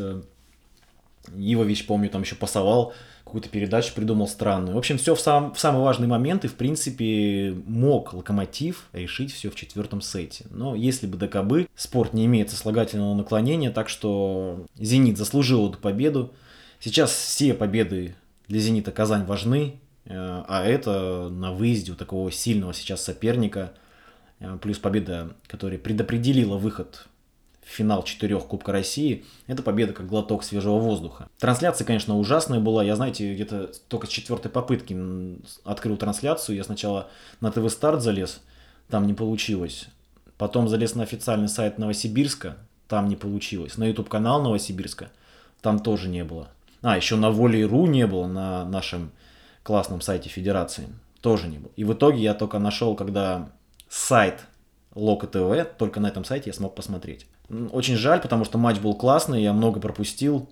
Ивович, 1.34 1.86
помню, 1.86 2.10
там 2.10 2.22
еще 2.22 2.34
пасовал 2.34 2.92
какую-то 3.28 3.50
передачу 3.50 3.92
придумал 3.94 4.26
странную. 4.26 4.74
В 4.74 4.78
общем, 4.78 4.96
все 4.96 5.14
в, 5.14 5.20
сам, 5.20 5.54
в 5.54 5.60
самый 5.60 5.82
важный 5.82 6.08
момент, 6.08 6.44
и, 6.44 6.48
в 6.48 6.54
принципе, 6.54 7.54
мог 7.66 8.14
Локомотив 8.14 8.88
решить 8.92 9.32
все 9.32 9.50
в 9.50 9.54
четвертом 9.54 10.00
сете. 10.00 10.46
Но 10.50 10.74
если 10.74 11.06
бы 11.06 11.18
ДКБ, 11.18 11.70
спорт 11.76 12.14
не 12.14 12.24
имеет 12.24 12.50
сослагательного 12.50 13.14
наклонения, 13.14 13.70
так 13.70 13.88
что 13.88 14.66
«Зенит» 14.76 15.18
заслужил 15.18 15.68
эту 15.68 15.78
победу. 15.78 16.32
Сейчас 16.80 17.12
все 17.12 17.52
победы 17.52 18.16
для 18.48 18.60
«Зенита» 18.60 18.92
Казань 18.92 19.24
важны, 19.26 19.74
э, 20.06 20.10
а 20.14 20.64
это 20.64 21.28
на 21.28 21.52
выезде 21.52 21.92
у 21.92 21.96
такого 21.96 22.32
сильного 22.32 22.72
сейчас 22.72 23.04
соперника, 23.04 23.74
э, 24.40 24.58
плюс 24.62 24.78
победа, 24.78 25.36
которая 25.46 25.78
предопределила 25.78 26.56
выход 26.56 27.06
финал 27.68 28.02
четырех 28.02 28.46
Кубка 28.46 28.72
России, 28.72 29.24
это 29.46 29.62
победа 29.62 29.92
как 29.92 30.06
глоток 30.06 30.42
свежего 30.42 30.78
воздуха. 30.78 31.28
Трансляция, 31.38 31.84
конечно, 31.84 32.16
ужасная 32.18 32.60
была. 32.60 32.82
Я, 32.82 32.96
знаете, 32.96 33.32
где-то 33.34 33.70
только 33.88 34.06
с 34.06 34.10
четвертой 34.10 34.50
попытки 34.50 34.96
открыл 35.64 35.96
трансляцию. 35.96 36.56
Я 36.56 36.64
сначала 36.64 37.08
на 37.40 37.52
ТВ 37.52 37.70
Старт 37.70 38.02
залез, 38.02 38.40
там 38.88 39.06
не 39.06 39.12
получилось. 39.12 39.88
Потом 40.38 40.68
залез 40.68 40.94
на 40.94 41.02
официальный 41.02 41.48
сайт 41.48 41.78
Новосибирска, 41.78 42.56
там 42.88 43.08
не 43.08 43.16
получилось. 43.16 43.76
На 43.76 43.84
YouTube 43.84 44.08
канал 44.08 44.42
Новосибирска, 44.42 45.10
там 45.60 45.78
тоже 45.78 46.08
не 46.08 46.24
было. 46.24 46.48
А, 46.80 46.96
еще 46.96 47.16
на 47.16 47.30
Воле.ру 47.30 47.86
не 47.86 48.06
было, 48.06 48.26
на 48.26 48.64
нашем 48.64 49.10
классном 49.62 50.00
сайте 50.00 50.30
Федерации. 50.30 50.88
Тоже 51.20 51.48
не 51.48 51.58
было. 51.58 51.72
И 51.76 51.84
в 51.84 51.92
итоге 51.92 52.22
я 52.22 52.32
только 52.32 52.58
нашел, 52.58 52.94
когда 52.94 53.50
сайт 53.88 54.46
Лока 54.94 55.26
ТВ, 55.26 55.76
только 55.76 56.00
на 56.00 56.06
этом 56.06 56.24
сайте 56.24 56.50
я 56.50 56.54
смог 56.54 56.74
посмотреть. 56.74 57.26
Очень 57.50 57.96
жаль, 57.96 58.20
потому 58.20 58.44
что 58.44 58.58
матч 58.58 58.78
был 58.78 58.94
классный, 58.94 59.42
я 59.42 59.52
много 59.52 59.80
пропустил. 59.80 60.48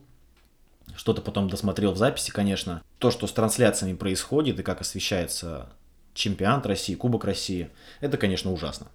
Что-то 0.95 1.21
потом 1.21 1.51
досмотрел 1.51 1.93
в 1.93 1.99
записи, 1.99 2.31
конечно. 2.31 2.83
То, 2.99 3.11
что 3.11 3.27
с 3.27 3.33
трансляциями 3.33 3.97
происходит 3.97 4.59
и 4.59 4.63
как 4.63 4.81
освещается 4.81 5.69
чемпионат 6.15 6.65
России, 6.67 6.95
Кубок 6.95 7.25
России, 7.25 7.71
это, 8.01 8.17
конечно, 8.17 8.53
ужасно. 8.53 8.87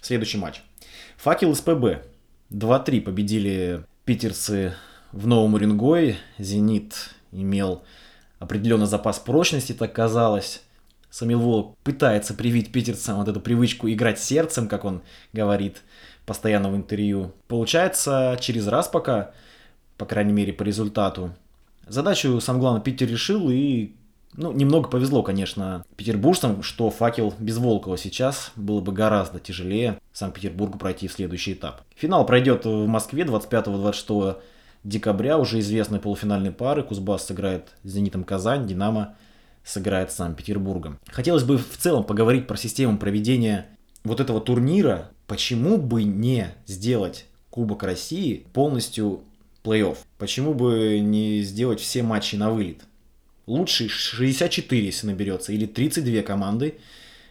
Следующий 0.00 0.38
матч. 0.38 0.62
Факел 1.16 1.54
СПБ. 1.54 2.04
2-3 2.50 3.00
победили 3.00 3.84
питерцы 4.04 4.74
в 5.10 5.26
Новом 5.26 5.54
Уренгое. 5.54 6.16
Зенит 6.38 7.10
имел 7.32 7.82
определенный 8.38 8.86
запас 8.86 9.18
прочности, 9.18 9.72
так 9.72 9.92
казалось. 9.92 10.62
Самилвол 11.10 11.76
пытается 11.82 12.34
привить 12.34 12.70
питерцам 12.70 13.16
вот 13.16 13.28
эту 13.28 13.40
привычку 13.40 13.88
играть 13.88 14.20
сердцем, 14.20 14.68
как 14.68 14.84
он 14.84 15.02
говорит 15.32 15.82
постоянно 16.28 16.70
в 16.70 16.76
интервью. 16.76 17.32
Получается 17.48 18.36
через 18.38 18.68
раз 18.68 18.86
пока, 18.86 19.32
по 19.96 20.06
крайней 20.06 20.32
мере 20.32 20.52
по 20.52 20.62
результату. 20.62 21.32
Задачу 21.88 22.40
сам 22.40 22.60
главный 22.60 22.82
Питер 22.82 23.08
решил 23.08 23.50
и 23.50 23.94
Ну, 24.34 24.52
немного 24.52 24.88
повезло, 24.88 25.22
конечно, 25.22 25.84
петербуржцам, 25.96 26.62
что 26.62 26.90
факел 26.90 27.34
без 27.38 27.56
Волкова 27.56 27.96
сейчас 27.96 28.52
было 28.56 28.80
бы 28.80 28.92
гораздо 28.92 29.40
тяжелее 29.40 29.98
Санкт-Петербургу 30.12 30.78
пройти 30.78 31.08
в 31.08 31.12
следующий 31.12 31.54
этап. 31.54 31.82
Финал 31.96 32.26
пройдет 32.26 32.64
в 32.64 32.86
Москве 32.86 33.24
25-26 33.24 34.36
декабря. 34.84 35.38
Уже 35.38 35.60
известны 35.60 35.98
полуфинальные 35.98 36.52
пары. 36.52 36.82
Кузбасс 36.82 37.26
сыграет 37.26 37.70
с 37.82 37.90
«Зенитом 37.90 38.22
Казань», 38.22 38.66
«Динамо» 38.66 39.16
сыграет 39.64 40.12
с 40.12 40.16
Санкт-Петербургом. 40.16 40.98
Хотелось 41.08 41.42
бы 41.44 41.58
в 41.58 41.76
целом 41.76 42.04
поговорить 42.04 42.46
про 42.46 42.56
систему 42.56 42.98
проведения 42.98 43.66
вот 44.04 44.20
этого 44.20 44.40
турнира. 44.40 45.10
Почему 45.26 45.76
бы 45.78 46.04
не 46.04 46.48
сделать 46.66 47.26
Кубок 47.50 47.82
России 47.82 48.46
полностью 48.52 49.22
плей-офф? 49.62 49.98
Почему 50.18 50.54
бы 50.54 51.00
не 51.00 51.42
сделать 51.42 51.80
все 51.80 52.02
матчи 52.02 52.36
на 52.36 52.50
вылет? 52.50 52.82
лучшие 53.48 53.88
64, 53.88 54.84
если 54.84 55.06
наберется, 55.06 55.52
или 55.52 55.66
32 55.66 56.22
команды 56.22 56.78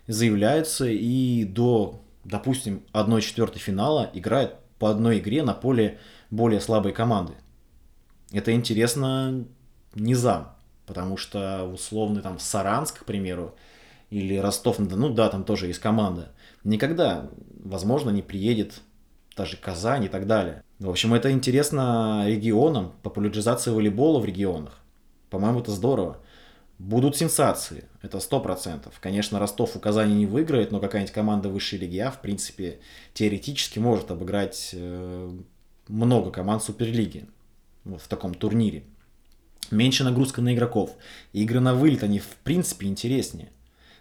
заявляются 0.08 0.88
и 0.88 1.46
до, 1.46 2.02
допустим, 2.24 2.84
1-4 2.94 3.58
финала 3.58 4.10
играют 4.14 4.56
по 4.80 4.90
одной 4.90 5.20
игре 5.20 5.44
на 5.44 5.54
поле 5.54 6.00
более 6.32 6.60
слабой 6.60 6.92
команды. 6.92 7.34
Это 8.32 8.52
интересно 8.52 9.46
низам, 9.96 10.56
потому 10.86 11.18
что 11.18 11.64
условный 11.66 12.22
там 12.22 12.40
Саранск, 12.40 13.02
к 13.02 13.06
примеру, 13.06 13.56
или 14.10 14.38
Ростов, 14.38 14.80
ну 14.80 15.10
да, 15.10 15.30
там 15.30 15.44
тоже 15.44 15.68
есть 15.68 15.80
команда, 15.80 16.32
никогда, 16.68 17.30
возможно, 17.64 18.10
не 18.10 18.22
приедет 18.22 18.82
даже 19.36 19.58
Казань 19.58 20.06
и 20.06 20.10
так 20.10 20.28
далее. 20.28 20.64
В 20.80 20.90
общем, 20.90 21.14
это 21.14 21.32
интересно 21.32 22.26
регионам, 22.28 22.94
популяризация 23.04 23.74
волейбола 23.74 24.20
в 24.20 24.26
регионах. 24.26 24.80
По-моему, 25.30 25.62
это 25.62 25.72
здорово. 25.72 26.22
Будут 26.80 27.16
сенсации, 27.16 27.86
это 28.04 28.20
сто 28.20 28.40
процентов. 28.40 29.00
Конечно, 29.00 29.40
Ростов 29.40 29.76
у 29.76 29.80
Казани 29.80 30.14
не 30.14 30.26
выиграет, 30.28 30.72
но 30.72 30.80
какая-нибудь 30.80 31.14
команда 31.14 31.50
высшей 31.50 31.80
лиги 31.80 31.98
А, 31.98 32.12
в 32.12 32.22
принципе, 32.22 32.80
теоретически 33.14 33.80
может 33.80 34.12
обыграть 34.12 34.72
э, 34.74 35.32
много 35.88 36.30
команд 36.30 36.62
Суперлиги 36.62 37.28
в 37.84 38.08
таком 38.08 38.36
турнире. 38.36 38.84
Меньше 39.72 40.04
нагрузка 40.04 40.42
на 40.42 40.54
игроков. 40.54 40.96
Игры 41.34 41.60
на 41.60 41.74
вылет, 41.74 42.04
они 42.04 42.20
в 42.20 42.36
принципе 42.44 42.86
интереснее. 42.88 43.50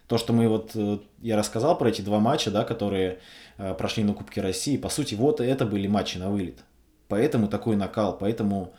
То, 0.07 0.17
что 0.17 0.33
мы 0.33 0.47
вот, 0.47 0.71
э, 0.75 0.99
я 1.21 1.37
рассказал 1.37 1.77
про 1.77 1.89
эти 1.89 2.01
два 2.01 2.19
матча, 2.19 2.49
да, 2.49 2.63
которые 2.63 3.19
э, 3.57 3.73
прошли 3.73 4.03
на 4.03 4.13
Кубке 4.13 4.41
России, 4.41 4.77
по 4.77 4.89
сути, 4.89 5.15
вот 5.15 5.41
это 5.41 5.65
были 5.65 5.87
матчи 5.87 6.17
на 6.17 6.29
вылет. 6.29 6.63
Поэтому 7.09 7.47
такой 7.47 7.75
накал, 7.75 8.17
поэтому 8.17 8.73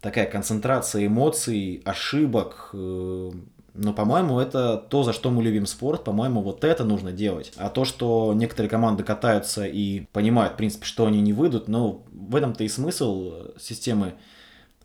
такая 0.00 0.26
концентрация 0.26 1.06
эмоций, 1.06 1.80
ошибок. 1.86 2.70
Э, 2.74 3.30
но, 3.72 3.92
по-моему, 3.94 4.38
это 4.38 4.76
то, 4.76 5.02
за 5.02 5.14
что 5.14 5.30
мы 5.30 5.42
любим 5.42 5.66
спорт. 5.66 6.04
По-моему, 6.04 6.42
вот 6.42 6.64
это 6.64 6.84
нужно 6.84 7.12
делать. 7.12 7.52
А 7.56 7.70
то, 7.70 7.84
что 7.84 8.32
некоторые 8.34 8.68
команды 8.68 9.02
катаются 9.02 9.64
и 9.64 10.00
понимают, 10.12 10.52
в 10.52 10.56
принципе, 10.56 10.84
что 10.84 11.06
они 11.06 11.22
не 11.22 11.32
выйдут, 11.32 11.66
ну, 11.66 12.04
в 12.12 12.36
этом-то 12.36 12.62
и 12.62 12.68
смысл 12.68 13.32
системы 13.58 14.14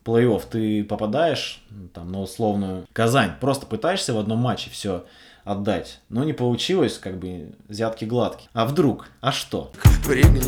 плей-офф. 0.05 0.43
Ты 0.49 0.83
попадаешь 0.83 1.61
там, 1.93 2.11
на 2.11 2.21
условную 2.21 2.87
Казань, 2.93 3.33
просто 3.39 3.65
пытаешься 3.65 4.13
в 4.13 4.17
одном 4.17 4.39
матче 4.39 4.69
все 4.69 5.05
отдать. 5.49 5.99
Но 6.09 6.23
не 6.23 6.33
получилось, 6.33 6.97
как 6.97 7.17
бы, 7.17 7.51
взятки 7.67 8.05
гладкие. 8.05 8.49
А 8.53 8.65
вдруг? 8.65 9.07
А 9.19 9.31
что? 9.31 9.71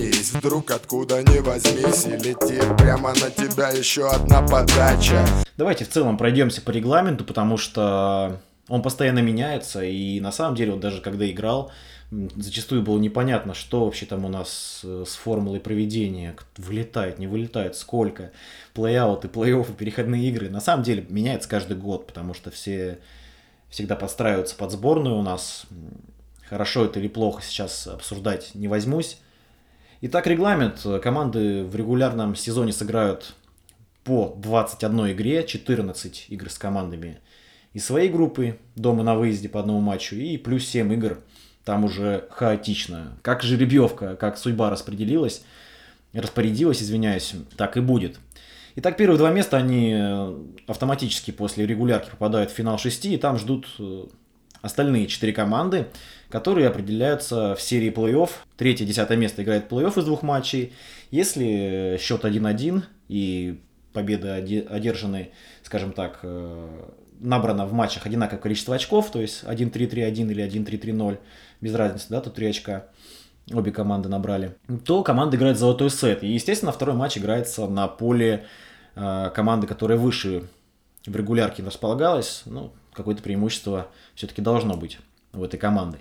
Есть 0.04 0.34
вдруг, 0.36 0.70
откуда 0.72 1.24
не 1.24 1.42
возьмись, 1.42 2.06
и 2.06 2.12
летит 2.12 2.78
прямо 2.78 3.10
на 3.10 3.32
тебя 3.32 3.70
еще 3.70 4.08
одна 4.10 4.42
подача. 4.46 5.26
Давайте 5.58 5.86
в 5.86 5.90
целом 5.90 6.18
пройдемся 6.18 6.62
по 6.62 6.72
регламенту, 6.72 7.24
потому 7.24 7.58
что 7.58 8.42
он 8.68 8.82
постоянно 8.82 9.20
меняется, 9.20 9.84
и 9.84 10.20
на 10.20 10.32
самом 10.32 10.56
деле, 10.56 10.74
вот 10.74 10.82
даже 10.82 11.02
когда 11.02 11.30
играл, 11.30 11.72
зачастую 12.12 12.84
было 12.84 13.00
непонятно, 13.00 13.54
что 13.54 13.86
вообще 13.86 14.06
там 14.06 14.26
у 14.26 14.30
нас 14.30 14.82
э, 14.84 15.06
с 15.08 15.16
формулой 15.16 15.60
проведения, 15.60 16.36
вылетает, 16.58 17.20
не 17.20 17.28
вылетает, 17.28 17.76
сколько, 17.76 18.32
плей-ауты, 18.76 19.30
плей-оффы, 19.30 19.74
переходные 19.74 20.30
игры. 20.30 20.50
На 20.50 20.60
самом 20.60 20.84
деле 20.84 21.06
меняется 21.10 21.50
каждый 21.50 21.78
год, 21.78 22.08
потому 22.08 22.34
что 22.34 22.52
все 22.52 23.00
всегда 23.72 23.96
подстраиваются 23.96 24.56
под 24.56 24.72
сборную 24.72 25.16
у 25.16 25.24
нас. 25.24 25.66
Хорошо 26.48 26.86
это 26.86 27.00
или 27.00 27.08
плохо 27.08 27.42
сейчас 27.42 27.88
обсуждать 27.88 28.54
не 28.54 28.68
возьмусь. 28.68 29.18
Итак, 30.02 30.28
регламент. 30.28 30.86
Команды 31.02 31.64
в 31.64 31.76
регулярном 31.76 32.36
сезоне 32.36 32.74
сыграют 32.74 33.34
по 34.04 34.36
21 34.38 35.14
игре, 35.14 35.46
14 35.46 36.26
игр 36.30 36.50
с 36.50 36.58
командами 36.58 37.20
из 37.74 37.86
своей 37.86 38.10
группы, 38.10 38.60
дома 38.76 39.04
на 39.04 39.16
выезде 39.16 39.48
по 39.48 39.60
одному 39.60 39.80
матчу, 39.80 40.16
и 40.16 40.38
плюс 40.38 40.66
7 40.66 40.92
игр 40.94 41.20
там 41.64 41.86
уже 41.86 42.28
хаотично. 42.32 43.18
Как 43.22 43.44
жеребьевка, 43.44 44.16
как 44.18 44.38
судьба 44.38 44.70
распределилась, 44.70 45.44
распорядилась, 46.12 46.82
извиняюсь, 46.82 47.34
так 47.56 47.78
и 47.78 47.80
будет. 47.80 48.20
Итак, 48.76 48.96
первые 48.96 49.18
два 49.18 49.32
места, 49.32 49.58
они 49.58 49.94
э, 49.94 50.36
автоматически 50.66 51.32
после 51.32 51.66
регулярки 51.66 52.10
попадают 52.10 52.52
в 52.52 52.54
финал 52.54 52.78
шести, 52.78 53.14
и 53.14 53.18
там 53.18 53.38
ждут 53.38 53.68
э, 53.80 54.06
остальные 54.62 55.08
четыре 55.08 55.34
команды, 55.34 55.88
которые 56.30 56.68
определяются 56.68 57.56
в 57.56 57.62
серии 57.62 57.92
плей-офф. 57.92 58.30
Третье, 58.56 58.86
десятое 58.86 59.18
место 59.18 59.44
играет 59.44 59.70
плей-офф 59.70 60.00
из 60.00 60.06
двух 60.06 60.24
матчей. 60.24 60.72
Если 61.10 62.00
счет 62.02 62.24
1-1 62.24 62.84
и 63.10 63.60
победы 63.92 64.30
одержаны, 64.30 65.32
скажем 65.64 65.92
так, 65.92 66.20
э, 66.24 66.86
набрано 67.20 67.66
в 67.66 67.74
матчах 67.74 68.06
одинаковое 68.06 68.42
количество 68.42 68.76
очков, 68.76 69.12
то 69.12 69.20
есть 69.22 69.44
1-3-3-1 69.44 70.32
или 70.32 70.44
1-3-3-0, 70.44 71.18
без 71.60 71.76
разницы, 71.76 72.06
да, 72.10 72.22
тут 72.22 72.36
3 72.36 72.48
очка, 72.48 72.88
обе 73.52 73.72
команды 73.72 74.10
набрали, 74.10 74.56
то 74.86 75.04
команда 75.04 75.38
играет 75.38 75.58
золотой 75.58 75.90
сет. 75.90 76.24
И, 76.24 76.28
естественно, 76.28 76.72
второй 76.72 76.96
матч 76.96 77.18
играется 77.18 77.68
на 77.68 77.88
поле 77.88 78.46
э, 78.96 79.32
команды, 79.34 79.68
которая 79.68 79.98
выше 79.98 80.44
в 81.06 81.16
регулярке 81.16 81.64
располагалась. 81.64 82.44
Ну, 82.46 82.72
какое-то 82.94 83.24
преимущество 83.24 83.88
все-таки 84.16 84.42
должно 84.42 84.76
быть 84.76 85.00
у 85.34 85.44
этой 85.44 85.58
команды. 85.58 86.00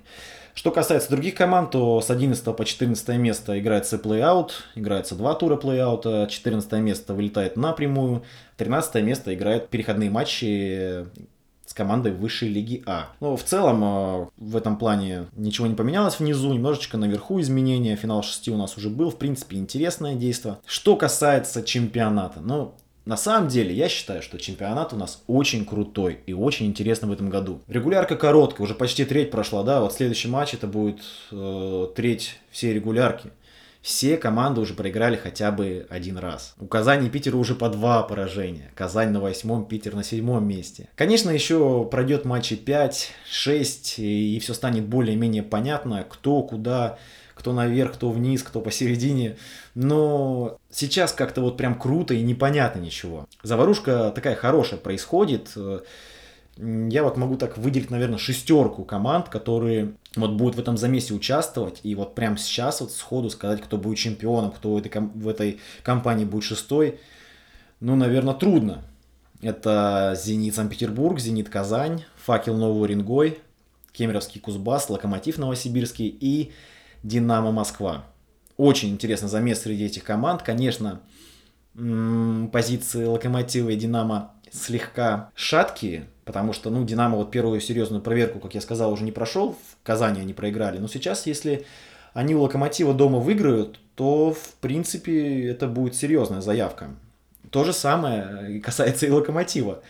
Что 0.54 0.72
касается 0.72 1.10
других 1.10 1.36
команд, 1.36 1.70
то 1.70 2.00
с 2.00 2.10
11 2.10 2.44
по 2.56 2.64
14 2.64 3.08
место 3.16 3.58
играется 3.58 3.96
плей-аут, 3.96 4.50
играется 4.74 5.14
два 5.14 5.34
тура 5.34 5.56
плей-аута, 5.56 6.28
14 6.28 6.72
место 6.80 7.14
вылетает 7.14 7.56
напрямую, 7.56 8.24
13 8.56 9.02
место 9.04 9.32
играет 9.32 9.68
переходные 9.68 10.10
матчи 10.10 11.06
с 11.70 11.72
командой 11.72 12.10
высшей 12.10 12.48
лиги 12.48 12.82
А. 12.84 13.10
Но 13.20 13.36
в 13.36 13.44
целом 13.44 13.84
э, 13.84 14.26
в 14.38 14.56
этом 14.56 14.76
плане 14.76 15.26
ничего 15.36 15.68
не 15.68 15.76
поменялось 15.76 16.18
внизу, 16.18 16.52
немножечко 16.52 16.96
наверху 16.98 17.40
изменения. 17.40 17.94
Финал 17.94 18.24
6 18.24 18.48
у 18.48 18.56
нас 18.56 18.76
уже 18.76 18.90
был, 18.90 19.10
в 19.10 19.18
принципе, 19.18 19.56
интересное 19.56 20.16
действие. 20.16 20.58
Что 20.66 20.96
касается 20.96 21.62
чемпионата, 21.62 22.40
ну, 22.40 22.74
на 23.04 23.16
самом 23.16 23.48
деле, 23.48 23.72
я 23.72 23.88
считаю, 23.88 24.20
что 24.20 24.36
чемпионат 24.36 24.92
у 24.92 24.96
нас 24.96 25.22
очень 25.28 25.64
крутой 25.64 26.18
и 26.26 26.32
очень 26.32 26.66
интересный 26.66 27.08
в 27.08 27.12
этом 27.12 27.30
году. 27.30 27.60
Регулярка 27.68 28.16
короткая, 28.16 28.64
уже 28.64 28.74
почти 28.74 29.04
треть 29.04 29.30
прошла, 29.30 29.62
да, 29.62 29.80
вот 29.80 29.92
следующий 29.92 30.26
матч 30.26 30.54
это 30.54 30.66
будет 30.66 30.98
э, 31.30 31.86
треть 31.94 32.40
всей 32.50 32.74
регулярки 32.74 33.30
все 33.82 34.16
команды 34.16 34.60
уже 34.60 34.74
проиграли 34.74 35.16
хотя 35.16 35.50
бы 35.50 35.86
один 35.88 36.18
раз. 36.18 36.54
У 36.58 36.66
Казани 36.66 37.06
и 37.06 37.10
Питера 37.10 37.36
уже 37.36 37.54
по 37.54 37.68
два 37.68 38.02
поражения. 38.02 38.70
Казань 38.74 39.10
на 39.10 39.20
восьмом, 39.20 39.64
Питер 39.64 39.94
на 39.94 40.04
седьмом 40.04 40.46
месте. 40.46 40.88
Конечно, 40.96 41.30
еще 41.30 41.88
пройдет 41.90 42.24
матчи 42.24 42.56
5, 42.56 43.12
6, 43.30 43.98
и 43.98 44.38
все 44.42 44.54
станет 44.54 44.84
более-менее 44.86 45.42
понятно, 45.42 46.04
кто 46.08 46.42
куда, 46.42 46.98
кто 47.34 47.54
наверх, 47.54 47.94
кто 47.94 48.10
вниз, 48.10 48.42
кто 48.42 48.60
посередине. 48.60 49.36
Но 49.74 50.58
сейчас 50.70 51.12
как-то 51.12 51.40
вот 51.40 51.56
прям 51.56 51.74
круто 51.74 52.12
и 52.12 52.22
непонятно 52.22 52.80
ничего. 52.80 53.26
Заварушка 53.42 54.12
такая 54.14 54.34
хорошая 54.34 54.78
происходит 54.78 55.56
я 56.60 57.02
вот 57.02 57.16
могу 57.16 57.36
так 57.36 57.56
выделить, 57.56 57.90
наверное, 57.90 58.18
шестерку 58.18 58.84
команд, 58.84 59.28
которые 59.28 59.94
вот 60.16 60.32
будут 60.32 60.56
в 60.56 60.60
этом 60.60 60.76
замесе 60.76 61.14
участвовать, 61.14 61.80
и 61.82 61.94
вот 61.94 62.14
прямо 62.14 62.36
сейчас 62.36 62.80
вот 62.80 62.92
сходу 62.92 63.30
сказать, 63.30 63.62
кто 63.62 63.78
будет 63.78 63.98
чемпионом, 63.98 64.50
кто 64.50 64.74
в 64.74 64.76
этой, 64.76 65.00
в 65.00 65.28
этой 65.28 65.60
компании 65.82 66.24
будет 66.24 66.44
шестой, 66.44 67.00
ну, 67.80 67.96
наверное, 67.96 68.34
трудно. 68.34 68.84
Это 69.40 70.14
«Зенит 70.22 70.54
Санкт-Петербург», 70.54 71.18
«Зенит 71.18 71.48
Казань», 71.48 72.04
«Факел 72.24 72.56
Новый 72.56 72.82
Уренгой», 72.82 73.38
«Кемеровский 73.92 74.38
Кузбасс», 74.38 74.90
«Локомотив 74.90 75.38
Новосибирский» 75.38 76.08
и 76.08 76.52
«Динамо 77.02 77.50
Москва». 77.50 78.04
Очень 78.58 78.90
интересный 78.90 79.30
замес 79.30 79.62
среди 79.62 79.86
этих 79.86 80.04
команд. 80.04 80.42
Конечно, 80.42 81.00
позиции 81.72 83.06
«Локомотива» 83.06 83.70
и 83.70 83.76
«Динамо» 83.76 84.34
слегка 84.52 85.30
шаткие, 85.34 86.06
потому 86.30 86.52
что, 86.52 86.70
ну, 86.70 86.84
Динамо 86.84 87.16
вот 87.16 87.32
первую 87.32 87.60
серьезную 87.60 88.00
проверку, 88.00 88.38
как 88.38 88.54
я 88.54 88.60
сказал, 88.60 88.92
уже 88.92 89.02
не 89.02 89.10
прошел, 89.10 89.54
в 89.54 89.82
Казани 89.82 90.20
они 90.20 90.32
проиграли, 90.32 90.78
но 90.78 90.86
сейчас, 90.86 91.26
если 91.26 91.66
они 92.14 92.36
у 92.36 92.42
Локомотива 92.42 92.94
дома 92.94 93.18
выиграют, 93.18 93.80
то, 93.96 94.32
в 94.32 94.54
принципе, 94.60 95.48
это 95.48 95.66
будет 95.66 95.96
серьезная 95.96 96.40
заявка. 96.40 96.90
То 97.50 97.64
же 97.64 97.72
самое 97.72 98.60
касается 98.60 99.06
и 99.06 99.10
Локомотива. 99.10 99.82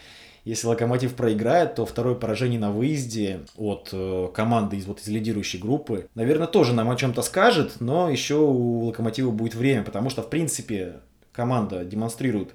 Если 0.46 0.66
Локомотив 0.66 1.14
проиграет, 1.14 1.74
то 1.74 1.85
второе 1.85 2.14
поражение 2.14 2.59
на 2.59 2.70
выезде 2.70 3.40
от 3.59 3.90
э, 3.92 4.29
команды 4.33 4.79
из, 4.79 4.87
вот, 4.87 5.00
из 5.00 5.09
лидирующей 5.09 5.59
группы, 5.59 6.09
наверное, 6.14 6.46
тоже 6.46 6.72
нам 6.72 6.90
о 6.90 6.96
чем-то 6.96 7.20
скажет, 7.20 7.81
но 7.81 8.09
еще 8.09 8.37
у 8.37 8.87
Локомотива 8.87 9.31
будет 9.31 9.55
время, 9.55 9.83
потому 9.83 10.09
что, 10.09 10.22
в 10.22 10.31
принципе, 10.31 11.00
команда 11.33 11.85
демонстрирует 11.85 12.55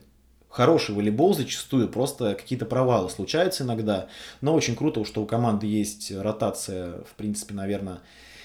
хороший 0.55 0.95
волейбол 0.95 1.35
зачастую, 1.35 1.89
просто 1.89 2.33
какие-то 2.33 2.65
провалы 2.65 3.09
случаются 3.09 3.63
иногда, 3.63 4.07
но 4.39 4.53
очень 4.53 4.77
круто, 4.77 5.03
что 5.03 5.21
у 5.21 5.25
команды 5.25 5.67
есть 5.67 6.13
ротация, 6.15 7.03
в 7.03 7.13
принципе, 7.15 7.53
наверное, 7.53 7.99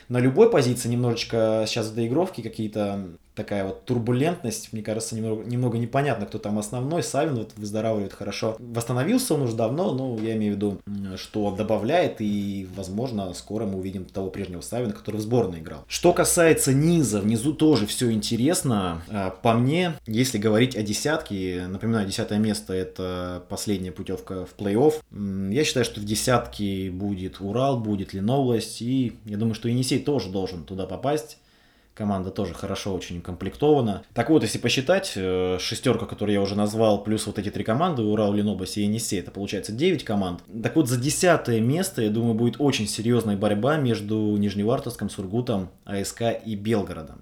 на 0.08 0.18
любой 0.18 0.50
позиции. 0.50 0.88
Немножечко 0.88 1.64
сейчас 1.68 1.86
в 1.86 1.94
доигровке 1.94 2.42
какие-то 2.42 3.10
такая 3.40 3.64
вот 3.64 3.86
турбулентность, 3.86 4.72
мне 4.74 4.82
кажется, 4.82 5.16
немного, 5.16 5.44
немного 5.44 5.78
непонятно, 5.78 6.26
кто 6.26 6.38
там 6.38 6.58
основной. 6.58 7.02
Савин 7.02 7.36
вот 7.36 7.52
выздоравливает 7.56 8.12
хорошо. 8.12 8.54
Восстановился 8.58 9.32
он 9.34 9.42
уже 9.42 9.56
давно, 9.56 9.94
но 9.94 10.18
я 10.18 10.36
имею 10.36 10.52
в 10.52 10.56
виду, 10.56 10.80
что 11.16 11.50
добавляет, 11.50 12.20
и, 12.20 12.68
возможно, 12.76 13.32
скоро 13.32 13.64
мы 13.64 13.78
увидим 13.78 14.04
того 14.04 14.28
прежнего 14.28 14.60
Савина, 14.60 14.92
который 14.92 15.16
в 15.16 15.20
сборной 15.20 15.60
играл. 15.60 15.84
Что 15.88 16.12
касается 16.12 16.74
низа, 16.74 17.20
внизу 17.20 17.54
тоже 17.54 17.86
все 17.86 18.12
интересно. 18.12 19.02
А, 19.08 19.30
по 19.30 19.54
мне, 19.54 19.94
если 20.06 20.36
говорить 20.36 20.76
о 20.76 20.82
десятке, 20.82 21.66
напоминаю, 21.66 22.06
десятое 22.06 22.38
место 22.38 22.74
это 22.74 23.42
последняя 23.48 23.90
путевка 23.90 24.44
в 24.44 24.60
плей-офф. 24.60 25.50
Я 25.50 25.64
считаю, 25.64 25.86
что 25.86 26.00
в 26.00 26.04
десятке 26.04 26.90
будет 26.90 27.40
Урал, 27.40 27.80
будет 27.80 28.12
Ленобласть, 28.12 28.82
и 28.82 29.18
я 29.24 29.38
думаю, 29.38 29.54
что 29.54 29.68
Енисей 29.68 29.98
тоже 29.98 30.28
должен 30.28 30.64
туда 30.64 30.84
попасть. 30.86 31.38
Команда 32.00 32.30
тоже 32.30 32.54
хорошо 32.54 32.94
очень 32.94 33.18
укомплектована. 33.18 34.04
Так 34.14 34.30
вот, 34.30 34.42
если 34.42 34.56
посчитать, 34.56 35.12
э, 35.16 35.58
шестерка, 35.60 36.06
которую 36.06 36.32
я 36.32 36.40
уже 36.40 36.56
назвал, 36.56 37.04
плюс 37.04 37.26
вот 37.26 37.38
эти 37.38 37.50
три 37.50 37.62
команды, 37.62 38.00
Урал, 38.00 38.32
Ленобласть 38.32 38.78
и 38.78 38.84
Енисей, 38.84 39.20
это 39.20 39.30
получается 39.30 39.72
9 39.72 40.02
команд. 40.02 40.40
Так 40.62 40.76
вот, 40.76 40.88
за 40.88 40.98
десятое 40.98 41.60
место, 41.60 42.00
я 42.00 42.08
думаю, 42.08 42.32
будет 42.32 42.54
очень 42.58 42.88
серьезная 42.88 43.36
борьба 43.36 43.76
между 43.76 44.14
Нижневартовском, 44.38 45.10
Сургутом, 45.10 45.68
АСК 45.84 46.22
и 46.42 46.54
Белгородом. 46.54 47.20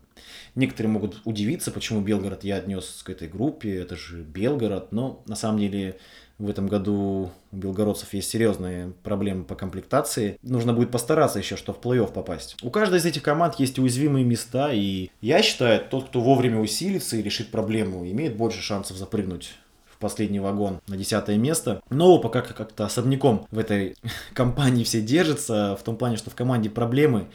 Некоторые 0.54 0.92
могут 0.92 1.22
удивиться, 1.24 1.72
почему 1.72 2.00
Белгород 2.00 2.44
я 2.44 2.54
отнес 2.54 3.02
к 3.02 3.10
этой 3.10 3.26
группе, 3.26 3.80
это 3.80 3.96
же 3.96 4.22
Белгород, 4.22 4.92
но 4.92 5.24
на 5.26 5.34
самом 5.34 5.58
деле 5.58 5.98
в 6.38 6.48
этом 6.48 6.68
году 6.68 7.30
у 7.50 7.56
белгородцев 7.56 8.12
есть 8.14 8.30
серьезные 8.30 8.92
проблемы 9.02 9.44
по 9.44 9.54
комплектации. 9.54 10.38
Нужно 10.42 10.72
будет 10.72 10.90
постараться 10.90 11.38
еще, 11.38 11.56
что 11.56 11.72
в 11.72 11.80
плей-офф 11.80 12.12
попасть. 12.12 12.56
У 12.62 12.70
каждой 12.70 12.98
из 12.98 13.06
этих 13.06 13.22
команд 13.22 13.56
есть 13.58 13.78
уязвимые 13.78 14.24
места, 14.24 14.70
и 14.72 15.10
я 15.20 15.42
считаю, 15.42 15.84
тот, 15.84 16.08
кто 16.08 16.20
вовремя 16.20 16.60
усилится 16.60 17.16
и 17.16 17.22
решит 17.22 17.50
проблему, 17.50 18.08
имеет 18.08 18.36
больше 18.36 18.62
шансов 18.62 18.96
запрыгнуть 18.96 19.54
последний 19.98 20.40
вагон 20.40 20.80
на 20.86 20.96
десятое 20.96 21.36
место. 21.36 21.82
Но 21.90 22.18
пока 22.18 22.42
как-то 22.42 22.86
особняком 22.86 23.46
в 23.50 23.58
этой 23.58 23.96
компании 24.32 24.84
все 24.84 25.00
держатся, 25.00 25.76
в 25.78 25.82
том 25.82 25.96
плане, 25.96 26.16
что 26.16 26.30
в 26.30 26.34
команде 26.34 26.70
проблемы, 26.70 27.26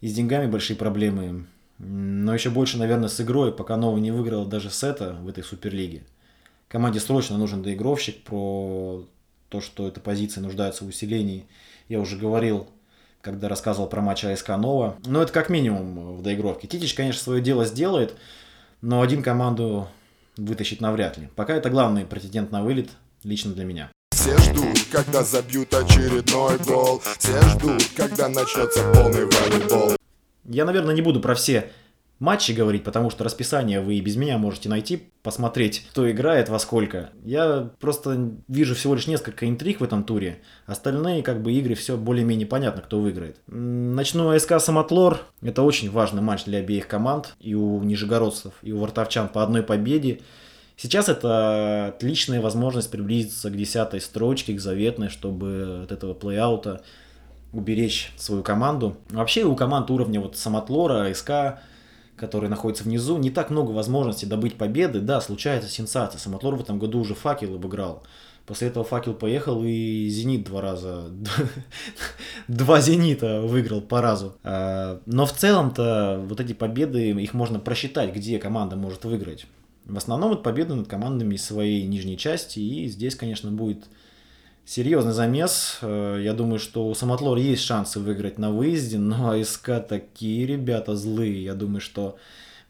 и 0.00 0.08
с 0.08 0.14
деньгами 0.14 0.50
большие 0.50 0.76
проблемы. 0.76 1.46
Но 1.78 2.34
еще 2.34 2.50
больше, 2.50 2.78
наверное, 2.78 3.08
с 3.08 3.20
игрой, 3.20 3.52
пока 3.52 3.76
Нова 3.76 3.98
не 3.98 4.10
выиграла 4.10 4.46
даже 4.46 4.70
сета 4.70 5.16
в 5.20 5.28
этой 5.28 5.42
суперлиге. 5.42 6.02
Команде 6.72 7.00
срочно 7.00 7.36
нужен 7.36 7.62
доигровщик 7.62 8.24
про 8.24 9.04
то, 9.50 9.60
что 9.60 9.86
эта 9.86 10.00
позиция 10.00 10.40
нуждается 10.40 10.84
в 10.84 10.88
усилении. 10.88 11.44
Я 11.90 12.00
уже 12.00 12.16
говорил, 12.16 12.66
когда 13.20 13.50
рассказывал 13.50 13.90
про 13.90 14.00
матч 14.00 14.24
АСК 14.24 14.48
Нова. 14.56 14.96
Но 15.04 15.20
это 15.20 15.34
как 15.34 15.50
минимум 15.50 16.16
в 16.16 16.22
доигровке. 16.22 16.66
Титич, 16.66 16.94
конечно, 16.94 17.22
свое 17.22 17.42
дело 17.42 17.66
сделает, 17.66 18.14
но 18.80 19.02
один 19.02 19.22
команду 19.22 19.86
вытащить 20.38 20.80
навряд 20.80 21.18
ли. 21.18 21.28
Пока 21.36 21.54
это 21.54 21.68
главный 21.68 22.06
претендент 22.06 22.52
на 22.52 22.62
вылет 22.62 22.88
лично 23.22 23.52
для 23.52 23.66
меня. 23.66 23.90
Все 24.12 24.34
ждут, 24.38 24.78
когда 24.90 25.22
забьют 25.24 25.74
очередной 25.74 26.56
гол 26.56 27.02
Все 27.18 27.38
ждут, 27.50 27.82
когда 27.94 28.28
начнется 28.28 28.82
полный 28.94 29.26
волейбол 29.26 29.96
Я, 30.44 30.64
наверное, 30.64 30.94
не 30.94 31.02
буду 31.02 31.20
про 31.20 31.34
все 31.34 31.70
матчи 32.22 32.52
говорить, 32.52 32.84
потому 32.84 33.10
что 33.10 33.24
расписание 33.24 33.80
вы 33.80 33.96
и 33.96 34.00
без 34.00 34.14
меня 34.14 34.38
можете 34.38 34.68
найти, 34.68 35.10
посмотреть, 35.24 35.84
кто 35.90 36.08
играет 36.08 36.48
во 36.48 36.60
сколько. 36.60 37.10
Я 37.24 37.72
просто 37.80 38.30
вижу 38.46 38.76
всего 38.76 38.94
лишь 38.94 39.08
несколько 39.08 39.48
интриг 39.48 39.80
в 39.80 39.84
этом 39.84 40.04
туре. 40.04 40.38
Остальные 40.64 41.24
как 41.24 41.42
бы 41.42 41.52
игры 41.52 41.74
все 41.74 41.96
более-менее 41.96 42.46
понятно, 42.46 42.80
кто 42.80 43.00
выиграет. 43.00 43.38
Начну 43.48 44.30
АСК 44.30 44.60
Самотлор. 44.60 45.18
Это 45.42 45.62
очень 45.62 45.90
важный 45.90 46.22
матч 46.22 46.44
для 46.44 46.60
обеих 46.60 46.86
команд. 46.86 47.34
И 47.40 47.54
у 47.56 47.82
нижегородцев, 47.82 48.52
и 48.62 48.70
у 48.70 48.78
вартовчан 48.78 49.26
по 49.26 49.42
одной 49.42 49.64
победе. 49.64 50.20
Сейчас 50.76 51.08
это 51.08 51.88
отличная 51.88 52.40
возможность 52.40 52.90
приблизиться 52.90 53.50
к 53.50 53.56
десятой 53.56 54.00
строчке, 54.00 54.54
к 54.54 54.60
заветной, 54.60 55.08
чтобы 55.08 55.82
от 55.82 55.90
этого 55.90 56.14
плей-аута 56.14 56.82
уберечь 57.52 58.12
свою 58.16 58.44
команду. 58.44 58.96
Вообще 59.10 59.42
у 59.42 59.56
команд 59.56 59.90
уровня 59.90 60.20
вот 60.20 60.36
Самотлора, 60.36 61.10
АСК, 61.10 61.58
который 62.22 62.48
находится 62.48 62.84
внизу, 62.84 63.18
не 63.18 63.30
так 63.30 63.50
много 63.50 63.72
возможностей 63.72 64.26
добыть 64.26 64.54
победы. 64.54 65.00
Да, 65.00 65.20
случается 65.20 65.68
сенсация. 65.68 66.20
Самотлор 66.20 66.54
в 66.54 66.60
этом 66.60 66.78
году 66.78 67.00
уже 67.00 67.16
факел 67.16 67.56
обыграл. 67.56 68.04
После 68.46 68.68
этого 68.68 68.84
факел 68.84 69.12
поехал 69.12 69.64
и 69.64 70.06
Зенит 70.08 70.44
два 70.44 70.60
раза, 70.60 71.10
два 72.46 72.80
Зенита 72.80 73.40
выиграл 73.40 73.80
по 73.80 74.00
разу. 74.00 74.36
А, 74.44 75.00
но 75.04 75.26
в 75.26 75.32
целом-то 75.32 76.24
вот 76.28 76.38
эти 76.38 76.52
победы, 76.52 77.10
их 77.10 77.34
можно 77.34 77.58
просчитать, 77.58 78.14
где 78.14 78.38
команда 78.38 78.76
может 78.76 79.04
выиграть. 79.04 79.46
В 79.84 79.96
основном 79.96 80.30
это 80.30 80.42
победы 80.42 80.76
над 80.76 80.86
командами 80.86 81.34
своей 81.34 81.84
нижней 81.88 82.16
части, 82.16 82.60
и 82.60 82.86
здесь, 82.86 83.16
конечно, 83.16 83.50
будет 83.50 83.86
серьезный 84.64 85.12
замес. 85.12 85.78
Э, 85.82 86.18
я 86.22 86.32
думаю, 86.32 86.58
что 86.58 86.86
у 86.86 86.94
Самотлор 86.94 87.38
есть 87.38 87.62
шансы 87.62 88.00
выиграть 88.00 88.38
на 88.38 88.50
выезде, 88.50 88.98
но 88.98 89.30
АСК 89.40 89.86
такие 89.88 90.46
ребята 90.46 90.96
злые. 90.96 91.44
Я 91.44 91.54
думаю, 91.54 91.80
что 91.80 92.16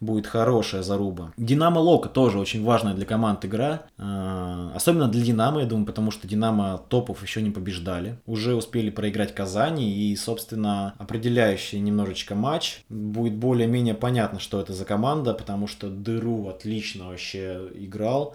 будет 0.02 0.26
хорошая 0.26 0.82
заруба. 0.82 1.32
Динамо 1.36 1.78
Лока 1.78 2.08
тоже 2.08 2.38
очень 2.38 2.64
важная 2.64 2.94
для 2.94 3.06
команд 3.06 3.44
игра. 3.44 3.82
Э, 3.98 4.70
особенно 4.74 5.08
для 5.08 5.22
Динамо, 5.24 5.60
я 5.60 5.66
думаю, 5.66 5.86
потому 5.86 6.10
что 6.10 6.26
Динамо 6.26 6.82
топов 6.88 7.22
еще 7.22 7.40
не 7.40 7.50
побеждали. 7.50 8.18
Уже 8.26 8.54
успели 8.54 8.90
проиграть 8.90 9.34
Казани 9.34 9.90
и, 9.92 10.16
собственно, 10.16 10.94
определяющий 10.98 11.78
немножечко 11.78 12.34
матч. 12.34 12.82
Будет 12.88 13.34
более-менее 13.34 13.94
понятно, 13.94 14.40
что 14.40 14.60
это 14.60 14.72
за 14.72 14.84
команда, 14.84 15.34
потому 15.34 15.66
что 15.66 15.88
Дыру 15.88 16.48
отлично 16.48 17.08
вообще 17.08 17.68
играл 17.74 18.34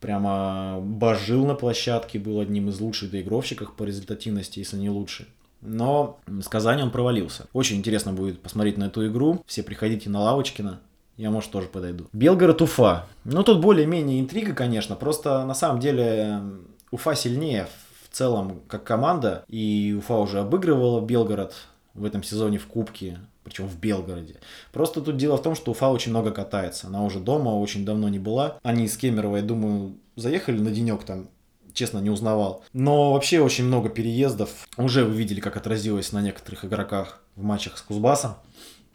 прямо 0.00 0.78
божил 0.80 1.46
на 1.46 1.54
площадке, 1.54 2.18
был 2.18 2.40
одним 2.40 2.68
из 2.68 2.80
лучших 2.80 3.10
доигровщиков 3.10 3.74
по 3.74 3.84
результативности, 3.84 4.58
если 4.60 4.76
не 4.76 4.90
лучший. 4.90 5.26
Но 5.60 6.20
с 6.26 6.48
Казани 6.48 6.82
он 6.82 6.90
провалился. 6.90 7.46
Очень 7.52 7.78
интересно 7.78 8.12
будет 8.12 8.40
посмотреть 8.40 8.76
на 8.76 8.84
эту 8.84 9.06
игру. 9.08 9.42
Все 9.46 9.62
приходите 9.62 10.08
на 10.08 10.20
Лавочкина. 10.20 10.80
Я, 11.16 11.30
может, 11.30 11.50
тоже 11.50 11.66
подойду. 11.66 12.06
Белгород 12.12 12.62
Уфа. 12.62 13.06
Ну, 13.24 13.42
тут 13.42 13.60
более-менее 13.60 14.20
интрига, 14.20 14.54
конечно. 14.54 14.94
Просто 14.94 15.44
на 15.44 15.54
самом 15.54 15.80
деле 15.80 16.40
Уфа 16.92 17.16
сильнее 17.16 17.66
в 18.04 18.14
целом 18.14 18.60
как 18.68 18.84
команда. 18.84 19.44
И 19.48 19.96
Уфа 19.98 20.14
уже 20.14 20.40
обыгрывала 20.40 21.00
Белгород 21.00 21.54
в 21.94 22.04
этом 22.04 22.22
сезоне 22.22 22.58
в 22.58 22.68
Кубке 22.68 23.18
причем 23.48 23.66
в 23.66 23.78
Белгороде. 23.78 24.36
Просто 24.72 25.00
тут 25.00 25.16
дело 25.16 25.36
в 25.36 25.42
том, 25.42 25.54
что 25.54 25.72
Уфа 25.72 25.90
очень 25.90 26.10
много 26.10 26.30
катается. 26.30 26.86
Она 26.86 27.02
уже 27.02 27.18
дома 27.18 27.50
очень 27.50 27.84
давно 27.84 28.08
не 28.08 28.18
была. 28.18 28.58
Они 28.62 28.84
из 28.84 28.96
Кемерово, 28.96 29.36
я 29.36 29.42
думаю, 29.42 29.94
заехали 30.16 30.58
на 30.58 30.70
денек 30.70 31.04
там, 31.04 31.28
честно, 31.72 31.98
не 31.98 32.10
узнавал. 32.10 32.64
Но 32.72 33.12
вообще 33.12 33.40
очень 33.40 33.64
много 33.64 33.88
переездов. 33.88 34.68
Уже 34.76 35.04
вы 35.04 35.14
видели, 35.14 35.40
как 35.40 35.56
отразилось 35.56 36.12
на 36.12 36.20
некоторых 36.22 36.64
игроках 36.64 37.20
в 37.36 37.42
матчах 37.42 37.78
с 37.78 37.82
Кузбассом. 37.82 38.34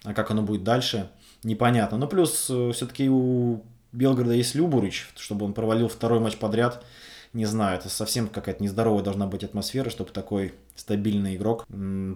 А 0.03 0.13
как 0.13 0.31
оно 0.31 0.41
будет 0.41 0.63
дальше, 0.63 1.09
непонятно. 1.43 1.97
Но 1.97 2.07
плюс 2.07 2.47
э, 2.49 2.71
все-таки 2.73 3.09
у 3.09 3.63
Белгорода 3.93 4.33
есть 4.33 4.53
Любурич, 4.53 5.09
чтобы 5.15 5.45
он 5.45 5.53
провалил 5.53 5.87
второй 5.87 6.19
матч 6.19 6.37
подряд. 6.37 6.83
Не 7.31 7.45
знаю, 7.45 7.79
это 7.79 7.89
совсем 7.89 8.27
какая-то 8.27 8.61
нездоровая 8.61 9.03
должна 9.03 9.25
быть 9.27 9.43
атмосфера, 9.43 9.89
чтобы 9.89 10.11
такой 10.11 10.53
стабильный 10.75 11.35
игрок 11.35 11.65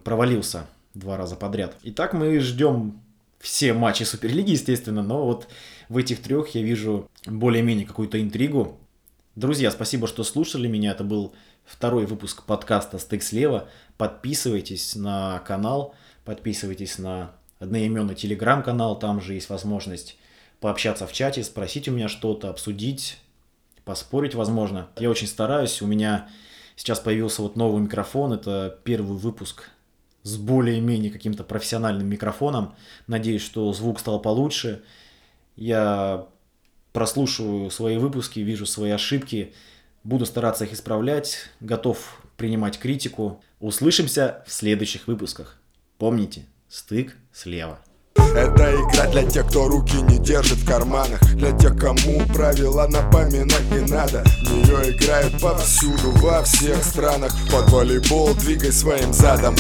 провалился 0.04 0.68
два 0.98 1.18
раза 1.18 1.36
подряд. 1.36 1.76
Итак, 1.84 2.14
мы 2.14 2.40
ждем 2.40 3.02
все 3.40 3.74
матчи 3.74 4.04
Суперлиги, 4.04 4.52
естественно, 4.52 5.04
но 5.04 5.26
вот 5.26 5.48
в 5.90 5.98
этих 5.98 6.22
трех 6.22 6.56
я 6.56 6.62
вижу 6.62 7.10
более-менее 7.26 7.86
какую-то 7.86 8.22
интригу. 8.22 8.80
Друзья, 9.36 9.70
спасибо, 9.70 10.08
что 10.08 10.24
слушали 10.24 10.68
меня. 10.68 10.92
Это 10.92 11.04
был 11.04 11.36
второй 11.64 12.06
выпуск 12.06 12.44
подкаста 12.44 12.98
«Стык 12.98 13.22
слева». 13.22 13.70
Подписывайтесь 13.98 14.96
на 14.96 15.40
канал, 15.40 15.94
подписывайтесь 16.26 16.98
на 16.98 17.32
одноименный 17.60 18.16
телеграм-канал. 18.16 18.98
Там 18.98 19.22
же 19.22 19.36
есть 19.36 19.50
возможность 19.50 20.18
пообщаться 20.60 21.06
в 21.06 21.14
чате, 21.14 21.44
спросить 21.44 21.88
у 21.88 21.92
меня 21.92 22.08
что-то, 22.08 22.50
обсудить, 22.50 23.20
поспорить, 23.86 24.34
возможно. 24.34 24.88
Я 24.98 25.12
очень 25.12 25.28
стараюсь. 25.28 25.82
У 25.84 25.86
меня 25.86 26.30
сейчас 26.76 27.00
появился 27.00 27.44
вот 27.44 27.56
новый 27.56 27.84
микрофон. 27.84 28.34
Это 28.34 28.80
первый 28.84 29.16
выпуск 29.16 29.70
с 30.28 30.38
более-менее 30.38 31.12
каким-то 31.12 31.44
профессиональным 31.44 32.08
микрофоном. 32.08 32.76
Надеюсь, 33.08 33.42
что 33.42 33.72
звук 33.72 34.00
стал 34.00 34.22
получше. 34.22 34.84
Я 35.56 36.28
прослушиваю 36.92 37.72
свои 37.72 37.98
выпуски, 37.98 38.40
вижу 38.40 38.66
свои 38.66 38.92
ошибки, 38.92 39.54
Буду 40.04 40.26
стараться 40.26 40.64
их 40.64 40.72
исправлять, 40.72 41.50
готов 41.60 42.22
принимать 42.38 42.80
критику. 42.80 43.44
Услышимся 43.60 44.42
в 44.48 44.54
следующих 44.54 45.06
выпусках. 45.06 45.60
Помните, 45.98 46.46
стык 46.70 47.18
слева. 47.34 47.80
Это 48.16 48.74
игра 48.74 49.12
для 49.12 49.30
тех, 49.30 49.46
кто 49.50 49.68
руки 49.68 49.98
не 49.98 50.18
держит 50.18 50.60
в 50.60 50.68
карманах 50.68 51.22
Для 51.36 51.52
тех, 51.58 51.78
кому 51.78 52.26
правила 52.34 52.88
напоминать 52.88 53.72
не 53.72 53.82
надо 53.92 54.24
нее 54.52 54.92
играют 54.92 55.40
повсюду, 55.42 56.12
во 56.22 56.44
всех 56.44 56.84
странах 56.84 57.32
Под 57.52 57.70
волейбол 57.72 58.34
двигай 58.36 58.72
своим 58.72 59.14
задом 59.14 59.56